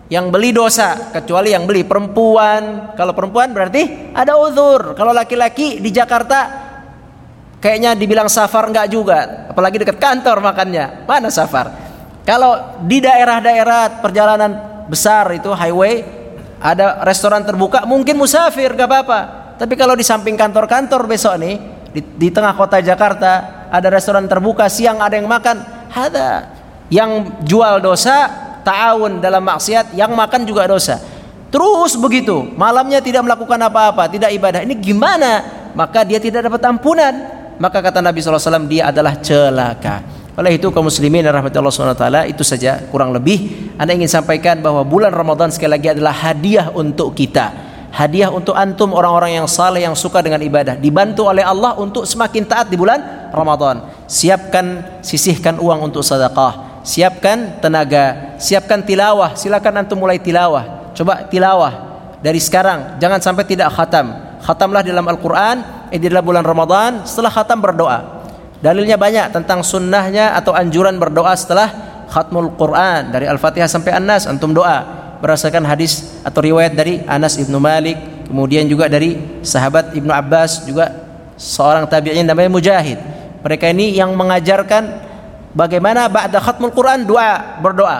yang 0.09 0.33
beli 0.33 0.51
dosa 0.51 1.13
kecuali 1.13 1.53
yang 1.53 1.69
beli 1.69 1.85
perempuan 1.85 2.93
kalau 2.97 3.13
perempuan 3.13 3.53
berarti 3.53 4.13
ada 4.17 4.35
uzur 4.35 4.97
kalau 4.97 5.13
laki-laki 5.13 5.77
di 5.77 5.89
Jakarta 5.93 6.69
Kayaknya 7.61 7.93
dibilang 7.93 8.25
safar 8.25 8.73
enggak 8.73 8.89
juga, 8.89 9.45
apalagi 9.53 9.77
dekat 9.77 10.01
kantor 10.01 10.41
makannya. 10.41 11.05
Mana 11.05 11.29
safar? 11.29 11.69
Kalau 12.25 12.81
di 12.81 12.97
daerah-daerah 12.97 14.01
perjalanan 14.01 14.51
besar 14.89 15.29
itu 15.37 15.53
highway 15.53 16.01
ada 16.61 17.01
restoran 17.05 17.41
terbuka 17.41 17.85
mungkin 17.89 18.17
musafir 18.17 18.73
gak 18.73 18.89
apa-apa. 18.89 19.19
Tapi 19.57 19.73
kalau 19.77 19.93
di 19.93 20.05
samping 20.05 20.33
kantor-kantor 20.37 21.05
besok 21.05 21.37
nih 21.37 21.55
di, 21.93 22.01
di 22.01 22.27
tengah 22.33 22.53
kota 22.53 22.81
Jakarta 22.81 23.65
ada 23.69 23.87
restoran 23.93 24.25
terbuka 24.25 24.69
siang 24.69 25.01
ada 25.01 25.17
yang 25.17 25.29
makan 25.29 25.61
ada 25.89 26.49
yang 26.89 27.41
jual 27.45 27.81
dosa 27.81 28.29
ta'awun 28.61 29.21
dalam 29.21 29.41
maksiat 29.41 29.97
yang 29.97 30.13
makan 30.13 30.45
juga 30.45 30.69
dosa. 30.69 31.01
Terus 31.49 31.97
begitu 31.97 32.41
malamnya 32.57 33.01
tidak 33.01 33.25
melakukan 33.25 33.57
apa-apa 33.65 34.09
tidak 34.09 34.29
ibadah. 34.33 34.61
Ini 34.61 34.77
gimana? 34.77 35.61
Maka 35.73 36.05
dia 36.05 36.21
tidak 36.21 36.45
dapat 36.45 36.61
ampunan 36.67 37.40
maka 37.61 37.77
kata 37.77 38.01
Nabi 38.01 38.25
SAW 38.25 38.65
dia 38.65 38.89
adalah 38.89 39.21
celaka. 39.21 40.01
Oleh 40.33 40.57
itu 40.57 40.73
kaum 40.73 40.89
muslimin 40.89 41.21
dan 41.21 41.37
rahmat 41.37 41.53
Allah 41.53 41.69
SWT 41.69 42.05
itu 42.33 42.41
saja 42.41 42.81
kurang 42.89 43.13
lebih. 43.13 43.69
Anda 43.77 43.93
ingin 43.93 44.09
sampaikan 44.09 44.57
bahwa 44.65 44.81
bulan 44.81 45.13
Ramadan 45.13 45.53
sekali 45.53 45.77
lagi 45.77 45.93
adalah 45.93 46.09
hadiah 46.09 46.73
untuk 46.73 47.13
kita. 47.13 47.69
Hadiah 47.93 48.33
untuk 48.33 48.57
antum 48.57 48.95
orang-orang 48.97 49.37
yang 49.37 49.45
saleh 49.45 49.85
yang 49.85 49.93
suka 49.93 50.23
dengan 50.25 50.41
ibadah. 50.41 50.79
Dibantu 50.79 51.29
oleh 51.29 51.45
Allah 51.45 51.77
untuk 51.77 52.09
semakin 52.09 52.47
taat 52.49 52.71
di 52.71 52.79
bulan 52.79 53.29
Ramadan. 53.29 54.07
Siapkan 54.09 54.97
sisihkan 55.05 55.61
uang 55.61 55.91
untuk 55.91 56.01
sedekah. 56.01 56.81
Siapkan 56.81 57.61
tenaga. 57.61 58.39
Siapkan 58.41 58.81
tilawah. 58.81 59.37
Silakan 59.37 59.85
antum 59.85 60.01
mulai 60.01 60.17
tilawah. 60.17 60.95
Coba 60.97 61.27
tilawah 61.29 61.73
dari 62.23 62.39
sekarang. 62.39 62.97
Jangan 62.97 63.19
sampai 63.19 63.43
tidak 63.45 63.69
khatam. 63.75 64.39
Khatamlah 64.41 64.81
dalam 64.81 65.05
Al-Qur'an 65.05 65.80
ini 65.91 66.07
adalah 66.07 66.23
bulan 66.23 66.43
Ramadan 66.47 67.03
setelah 67.03 67.27
khatam 67.27 67.59
berdoa. 67.59 68.23
Dalilnya 68.63 68.95
banyak 68.95 69.35
tentang 69.35 69.59
sunnahnya 69.59 70.31
atau 70.39 70.55
anjuran 70.55 70.95
berdoa 70.95 71.35
setelah 71.35 71.67
khatmul 72.07 72.55
Quran 72.55 73.11
dari 73.11 73.27
Al-Fatihah 73.27 73.67
sampai 73.67 73.91
An-Nas 73.99 74.23
antum 74.23 74.55
doa. 74.55 75.03
Berdasarkan 75.19 75.67
hadis 75.67 76.17
atau 76.23 76.41
riwayat 76.41 76.73
dari 76.73 77.03
Anas 77.05 77.37
ibnu 77.37 77.59
Malik 77.61 78.25
kemudian 78.25 78.65
juga 78.65 78.87
dari 78.87 79.43
sahabat 79.43 79.93
ibnu 79.93 80.09
Abbas 80.09 80.65
juga 80.65 80.89
seorang 81.35 81.85
tabi'in 81.85 82.23
namanya 82.23 82.49
Mujahid. 82.49 82.97
Mereka 83.43 83.69
ini 83.69 83.91
yang 83.91 84.15
mengajarkan 84.15 84.87
bagaimana 85.51 86.07
ba'da 86.07 86.39
khatmul 86.39 86.71
Quran 86.71 87.03
doa 87.03 87.59
berdoa. 87.59 87.99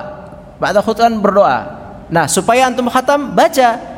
Ba'da 0.64 0.80
khatmul 0.80 1.20
berdoa. 1.20 1.58
Nah 2.08 2.26
supaya 2.32 2.72
antum 2.72 2.88
khatam 2.88 3.36
baca. 3.36 3.92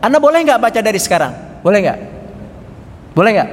Anda 0.00 0.16
boleh 0.16 0.40
nggak 0.46 0.60
baca 0.62 0.80
dari 0.80 0.96
sekarang? 0.96 1.60
Boleh 1.60 1.84
nggak 1.84 2.09
boleh 3.20 3.30
nggak 3.36 3.50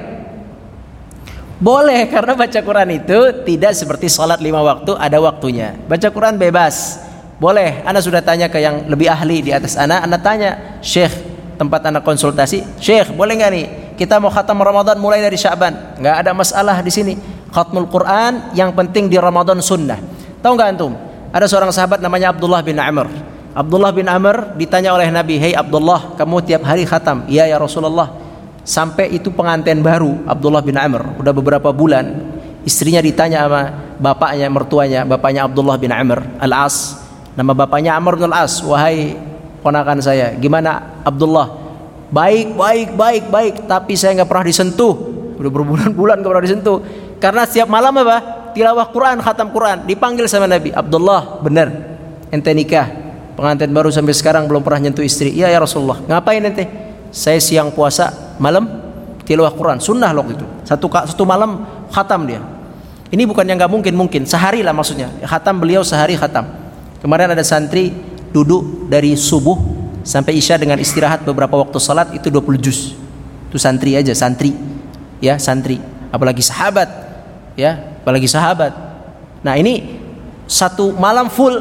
boleh 1.60 2.08
karena 2.08 2.32
baca 2.32 2.60
Quran 2.64 2.90
itu 2.96 3.18
tidak 3.44 3.76
seperti 3.76 4.08
sholat 4.08 4.40
lima 4.40 4.64
waktu 4.64 4.96
ada 4.96 5.20
waktunya 5.20 5.76
baca 5.84 6.08
Quran 6.08 6.40
bebas 6.40 7.04
boleh, 7.38 7.86
Anda 7.86 8.02
sudah 8.02 8.18
tanya 8.18 8.50
ke 8.50 8.58
yang 8.58 8.90
lebih 8.90 9.06
ahli 9.06 9.46
di 9.46 9.54
atas 9.54 9.78
Anda, 9.78 10.02
Anda 10.02 10.18
tanya, 10.18 10.82
Syekh, 10.82 11.14
tempat 11.54 11.86
Anda 11.86 12.02
konsultasi, 12.02 12.82
Syekh, 12.82 13.14
boleh 13.14 13.38
nggak 13.38 13.50
nih? 13.54 13.66
Kita 13.94 14.18
mau 14.18 14.26
khatam 14.26 14.58
Ramadan 14.58 14.98
mulai 14.98 15.22
dari 15.22 15.38
Syaban. 15.38 15.98
Nggak 16.02 16.16
ada 16.18 16.30
masalah 16.34 16.82
di 16.82 16.90
sini. 16.90 17.14
Khatmul 17.54 17.86
Quran 17.86 18.54
yang 18.58 18.74
penting 18.74 19.06
di 19.06 19.18
Ramadan 19.18 19.62
sunnah. 19.62 19.98
Tahu 20.42 20.52
nggak 20.54 20.68
antum? 20.74 20.98
Ada 21.30 21.46
seorang 21.46 21.70
sahabat 21.70 22.02
namanya 22.02 22.34
Abdullah 22.34 22.62
bin 22.62 22.78
Amr. 22.78 23.06
Abdullah 23.54 23.90
bin 23.94 24.10
Amr 24.10 24.58
ditanya 24.58 24.94
oleh 24.94 25.06
Nabi, 25.10 25.38
"Hei 25.38 25.54
Abdullah, 25.54 26.18
kamu 26.18 26.42
tiap 26.42 26.62
hari 26.66 26.86
khatam?" 26.86 27.26
"Iya 27.30 27.46
ya 27.46 27.56
Rasulullah." 27.58 28.27
Sampai 28.66 29.14
itu 29.16 29.32
pengantin 29.32 29.80
baru 29.80 30.22
Abdullah 30.28 30.60
bin 30.60 30.76
Amr, 30.76 31.18
udah 31.18 31.32
beberapa 31.32 31.72
bulan. 31.72 32.36
Istrinya 32.66 33.00
ditanya 33.00 33.48
sama 33.48 33.62
bapaknya, 33.96 34.46
mertuanya, 34.52 35.00
bapaknya 35.08 35.48
Abdullah 35.48 35.80
bin 35.80 35.88
Amr 35.88 36.20
Al-As, 36.36 37.08
Nama 37.38 37.54
bapaknya 37.54 37.94
Amr 37.94 38.18
bin 38.18 38.34
As. 38.34 38.58
Wahai 38.66 39.14
ponakan 39.62 40.02
saya, 40.02 40.34
gimana 40.34 40.98
Abdullah? 41.06 41.54
Baik, 42.10 42.58
baik, 42.58 42.88
baik, 42.98 43.24
baik. 43.30 43.54
Tapi 43.70 43.94
saya 43.94 44.18
nggak 44.18 44.26
pernah 44.26 44.42
disentuh. 44.42 44.94
Udah 45.38 45.46
berbulan-bulan 45.46 46.18
nggak 46.18 46.30
pernah 46.34 46.44
disentuh. 46.50 46.78
Karena 47.22 47.46
setiap 47.46 47.70
malam 47.70 47.94
apa? 48.02 48.50
Tilawah 48.58 48.90
Quran, 48.90 49.22
khatam 49.22 49.54
Quran. 49.54 49.86
Dipanggil 49.86 50.26
sama 50.26 50.50
Nabi. 50.50 50.74
Abdullah, 50.74 51.38
benar. 51.38 51.70
Ente 52.34 52.50
nikah. 52.50 52.90
Pengantin 53.38 53.70
baru 53.70 53.94
sampai 53.94 54.18
sekarang 54.18 54.50
belum 54.50 54.66
pernah 54.66 54.90
nyentuh 54.90 55.06
istri. 55.06 55.30
Iya 55.30 55.46
ya 55.46 55.62
Rasulullah. 55.62 56.02
Ngapain 56.10 56.42
ente? 56.42 56.66
Saya 57.08 57.40
siang 57.40 57.72
puasa, 57.72 58.36
malam 58.36 58.68
tilawah 59.28 59.52
Quran. 59.52 59.78
Sunnah 59.80 60.12
loh 60.16 60.24
itu. 60.28 60.44
Satu 60.64 60.88
satu 60.88 61.24
malam 61.28 61.64
khatam 61.92 62.24
dia. 62.24 62.40
Ini 63.08 63.24
bukan 63.24 63.44
yang 63.44 63.56
nggak 63.56 63.72
mungkin, 63.72 63.92
mungkin 63.96 64.22
sehari 64.28 64.60
lah 64.60 64.72
maksudnya. 64.72 65.08
Khatam 65.24 65.60
beliau 65.60 65.80
sehari 65.80 66.16
khatam. 66.16 66.44
Kemarin 67.00 67.32
ada 67.32 67.44
santri 67.44 67.92
duduk 68.32 68.88
dari 68.92 69.16
subuh 69.16 69.56
sampai 70.04 70.36
isya 70.36 70.60
dengan 70.60 70.76
istirahat 70.76 71.24
beberapa 71.24 71.56
waktu 71.56 71.76
salat 71.80 72.12
itu 72.12 72.28
20 72.28 72.60
juz. 72.60 72.92
Itu 73.48 73.56
santri 73.56 73.96
aja, 73.96 74.12
santri. 74.12 74.52
Ya, 75.24 75.40
santri. 75.40 75.80
Apalagi 76.12 76.44
sahabat. 76.44 76.88
Ya, 77.56 77.80
apalagi 78.04 78.28
sahabat. 78.28 78.76
Nah, 79.40 79.56
ini 79.56 80.00
satu 80.44 80.92
malam 80.96 81.32
full 81.32 81.56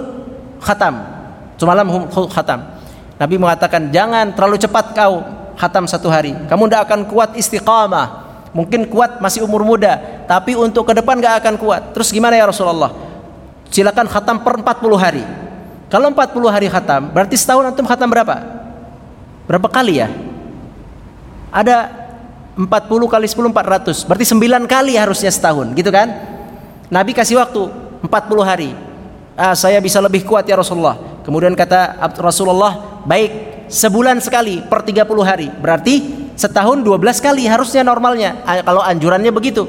khatam. 0.59 0.99
Semalam 1.57 1.87
khatam. 2.29 2.59
Nabi 3.17 3.35
mengatakan, 3.39 3.89
"Jangan 3.89 4.35
terlalu 4.35 4.61
cepat 4.61 4.93
kau 4.93 5.36
khatam 5.57 5.89
satu 5.89 6.07
hari. 6.07 6.37
Kamu 6.47 6.69
tidak 6.69 6.87
akan 6.87 6.99
kuat 7.09 7.33
istiqamah. 7.35 8.29
Mungkin 8.55 8.87
kuat 8.87 9.19
masih 9.19 9.43
umur 9.43 9.61
muda, 9.61 10.23
tapi 10.25 10.55
untuk 10.57 10.87
ke 10.87 10.93
depan 10.95 11.19
gak 11.19 11.43
akan 11.45 11.55
kuat. 11.59 11.93
Terus 11.93 12.09
gimana 12.09 12.33
ya 12.39 12.47
Rasulullah? 12.49 13.07
silakan 13.71 14.07
khatam 14.07 14.41
per 14.43 14.59
40 14.59 14.97
hari. 14.97 15.23
Kalau 15.87 16.11
40 16.11 16.51
hari 16.51 16.67
khatam, 16.67 17.11
berarti 17.15 17.35
setahun 17.39 17.71
antum 17.71 17.87
khatam 17.87 18.11
berapa? 18.11 18.43
Berapa 19.47 19.67
kali 19.71 20.03
ya? 20.03 20.11
Ada 21.47 21.87
40 22.59 22.67
kali 23.07 23.25
10 23.29 23.53
400. 23.55 24.03
Berarti 24.03 24.25
9 24.27 24.67
kali 24.67 24.99
harusnya 24.99 25.31
setahun, 25.31 25.71
gitu 25.71 25.87
kan? 25.87 26.11
Nabi 26.91 27.15
kasih 27.15 27.39
waktu 27.39 27.71
40 28.03 28.43
hari. 28.43 28.71
Ah, 29.37 29.55
saya 29.55 29.79
bisa 29.79 30.03
lebih 30.03 30.27
kuat 30.27 30.43
ya 30.43 30.59
Rasulullah. 30.59 30.99
Kemudian 31.23 31.55
kata 31.55 31.95
Rasulullah, 32.19 33.03
baik 33.07 33.46
sebulan 33.67 34.19
sekali 34.23 34.63
per 34.63 34.83
30 34.83 35.03
hari. 35.23 35.47
Berarti 35.51 36.27
setahun 36.35 36.83
12 36.83 37.23
kali 37.23 37.47
harusnya 37.47 37.83
normalnya. 37.83 38.43
Kalau 38.63 38.83
anjurannya 38.83 39.31
begitu. 39.31 39.67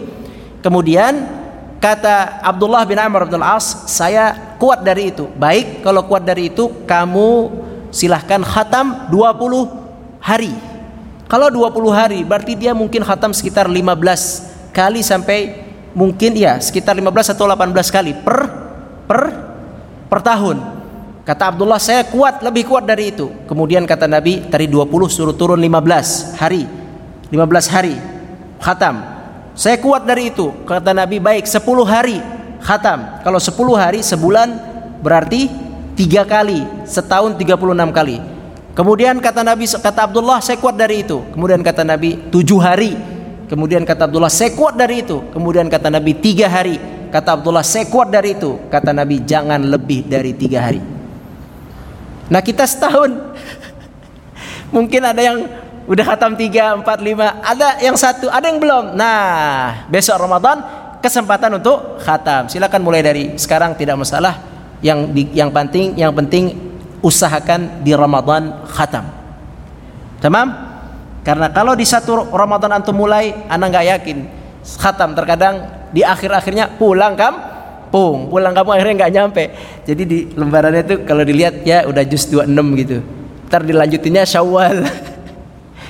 Kemudian 0.59 1.39
Kata 1.79 2.43
Abdullah 2.43 2.83
bin 2.83 2.99
Amr 2.99 3.31
bin 3.31 3.39
As, 3.39 3.87
saya 3.87 4.35
kuat 4.59 4.83
dari 4.83 5.15
itu. 5.15 5.31
Baik, 5.39 5.87
kalau 5.87 6.03
kuat 6.11 6.27
dari 6.27 6.51
itu, 6.51 6.67
kamu 6.83 7.55
silahkan 7.95 8.43
khatam 8.43 9.07
20 9.07 10.19
hari. 10.19 10.51
Kalau 11.31 11.47
20 11.55 11.95
hari, 11.95 12.21
berarti 12.27 12.59
dia 12.59 12.75
mungkin 12.75 13.07
khatam 13.07 13.31
sekitar 13.31 13.71
15 13.71 14.75
kali 14.75 15.07
sampai 15.07 15.71
mungkin 15.95 16.35
ya 16.35 16.59
sekitar 16.59 16.99
15 16.99 17.39
atau 17.39 17.47
18 17.47 17.95
kali 17.95 18.13
per 18.27 18.39
per 19.07 19.23
per 20.11 20.19
tahun. 20.19 20.78
Kata 21.29 21.53
Abdullah, 21.53 21.77
saya 21.77 22.09
kuat, 22.09 22.41
lebih 22.41 22.65
kuat 22.65 22.89
dari 22.89 23.13
itu. 23.13 23.29
Kemudian 23.45 23.85
kata 23.85 24.09
Nabi, 24.09 24.49
tadi 24.49 24.65
20 24.65 24.89
suruh 25.13 25.37
turun 25.37 25.61
15 25.61 26.41
hari. 26.41 26.65
15 27.29 27.69
hari 27.69 28.01
khatam. 28.57 29.05
Saya 29.53 29.77
kuat 29.77 30.09
dari 30.09 30.33
itu. 30.33 30.49
Kata 30.65 30.97
Nabi, 30.97 31.21
baik 31.21 31.45
10 31.45 31.85
hari 31.85 32.25
khatam. 32.65 33.21
Kalau 33.21 33.37
10 33.37 33.77
hari 33.77 34.01
sebulan 34.01 34.49
berarti 35.05 35.53
tiga 36.01 36.25
kali, 36.25 36.65
setahun 36.89 37.37
36 37.37 37.93
kali. 37.93 38.25
Kemudian 38.73 39.21
kata 39.21 39.45
Nabi, 39.45 39.69
kata 39.69 40.09
Abdullah, 40.09 40.41
saya 40.41 40.57
kuat 40.57 40.81
dari 40.81 41.05
itu. 41.05 41.29
Kemudian 41.37 41.61
kata 41.61 41.85
Nabi, 41.85 42.33
tujuh 42.33 42.57
hari. 42.57 42.97
Kemudian 43.53 43.85
kata 43.85 44.09
Abdullah, 44.09 44.33
saya 44.33 44.57
kuat 44.57 44.81
dari 44.81 45.05
itu. 45.05 45.29
Kemudian 45.37 45.69
kata 45.69 45.93
Nabi, 45.93 46.17
tiga 46.25 46.49
hari. 46.49 46.81
Kata 47.13 47.37
Abdullah, 47.37 47.61
saya 47.61 47.85
kuat 47.85 48.09
dari 48.09 48.33
itu. 48.33 48.57
Kata 48.73 48.97
Nabi, 48.97 49.29
jangan 49.29 49.61
lebih 49.69 50.09
dari 50.09 50.33
tiga 50.33 50.65
hari. 50.65 50.98
Nah 52.29 52.41
kita 52.45 52.69
setahun. 52.69 53.11
Mungkin 54.77 55.01
ada 55.01 55.21
yang 55.21 55.49
udah 55.89 56.05
khatam 56.05 56.37
3, 56.37 56.85
4, 56.85 56.85
5 56.85 57.49
ada 57.49 57.69
yang 57.81 57.97
satu 57.97 58.29
ada 58.29 58.45
yang 58.45 58.61
belum. 58.61 58.93
Nah 58.93 59.89
besok 59.89 60.21
Ramadan 60.21 60.61
kesempatan 61.01 61.57
untuk 61.57 61.97
khatam. 62.05 62.53
Silakan 62.53 62.85
mulai 62.85 63.01
dari 63.01 63.35
sekarang 63.41 63.73
tidak 63.75 63.97
masalah. 63.97 64.37
Yang 64.85 65.11
yang 65.35 65.51
penting 65.51 65.97
yang 65.97 66.13
penting 66.13 66.55
usahakan 67.01 67.81
di 67.81 67.97
Ramadan 67.97 68.69
khatam. 68.69 69.09
Tamam? 70.21 70.69
Karena 71.25 71.51
kalau 71.51 71.73
di 71.73 71.89
satu 71.89 72.29
Ramadan 72.31 72.79
antum 72.79 72.95
mulai 72.95 73.33
anak 73.49 73.67
nggak 73.73 73.87
yakin. 73.97 74.19
Khatam 74.69 75.17
terkadang 75.17 75.89
di 75.89 76.05
akhir-akhirnya 76.05 76.77
pulang 76.77 77.17
kam 77.17 77.48
pung 77.89 78.29
pulang 78.29 78.53
kamu 78.53 78.71
akhirnya 78.77 78.95
nggak 79.05 79.13
nyampe 79.13 79.45
jadi 79.89 80.03
di 80.05 80.19
lembarannya 80.37 80.83
itu 80.85 80.97
kalau 81.09 81.23
dilihat 81.25 81.65
ya 81.65 81.85
udah 81.89 82.05
jus 82.05 82.29
26 82.29 82.81
gitu 82.85 82.99
ntar 83.49 83.65
dilanjutinnya 83.65 84.29
syawal 84.29 84.85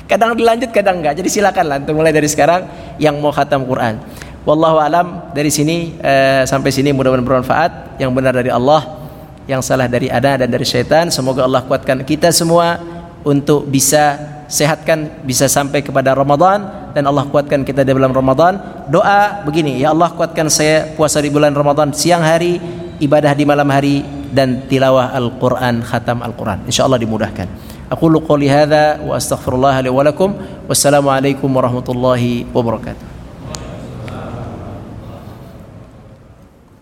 Kadang 0.09 0.33
dilanjut, 0.41 0.73
kadang 0.73 1.05
enggak. 1.05 1.21
Jadi 1.21 1.29
silakan 1.29 1.65
lah 1.69 1.77
untuk 1.85 2.01
mulai 2.01 2.17
dari 2.17 2.25
sekarang 2.25 2.65
yang 2.97 3.21
mau 3.21 3.29
khatam 3.29 3.69
Quran. 3.69 4.01
Wallahu 4.49 4.81
alam 4.81 5.29
dari 5.37 5.53
sini 5.53 6.01
eh, 6.01 6.49
sampai 6.49 6.73
sini 6.73 6.97
mudah-mudahan 6.97 7.29
bermanfaat. 7.29 8.01
Yang 8.01 8.11
benar 8.17 8.33
dari 8.33 8.49
Allah, 8.49 9.05
yang 9.45 9.61
salah 9.61 9.85
dari 9.85 10.09
ada 10.09 10.41
dan 10.41 10.49
dari 10.49 10.65
syaitan. 10.65 11.13
Semoga 11.13 11.45
Allah 11.45 11.61
kuatkan 11.61 12.01
kita 12.09 12.33
semua 12.33 12.81
untuk 13.21 13.69
bisa 13.69 14.17
sehatkan 14.49 15.23
bisa 15.23 15.47
sampai 15.47 15.85
kepada 15.85 16.17
Ramadan 16.17 16.91
dan 16.97 17.05
Allah 17.05 17.29
kuatkan 17.29 17.63
kita 17.63 17.85
di 17.85 17.93
bulan 17.93 18.17
Ramadan. 18.17 18.59
Doa 18.89 19.45
begini, 19.45 19.79
ya 19.79 19.93
Allah 19.93 20.11
kuatkan 20.11 20.49
saya 20.49 20.89
puasa 20.97 21.21
di 21.21 21.29
bulan 21.29 21.53
Ramadan 21.53 21.93
siang 21.93 22.25
hari, 22.25 22.57
ibadah 22.99 23.37
di 23.37 23.45
malam 23.45 23.69
hari 23.69 24.03
dan 24.33 24.65
tilawah 24.67 25.13
Al-Qur'an, 25.13 25.85
khatam 25.85 26.25
Al-Qur'an. 26.25 26.65
Insyaallah 26.65 26.99
dimudahkan. 26.99 27.47
Aku 27.89 28.09
qouli 28.21 28.49
hadza 28.49 29.01
wa 29.01 29.17
astaghfirullah 29.17 29.81
li 29.85 29.89
wa 29.93 30.05
lakum. 30.05 30.33
Warahmatullahi 30.69 32.49
wabarakatuh. 32.53 33.18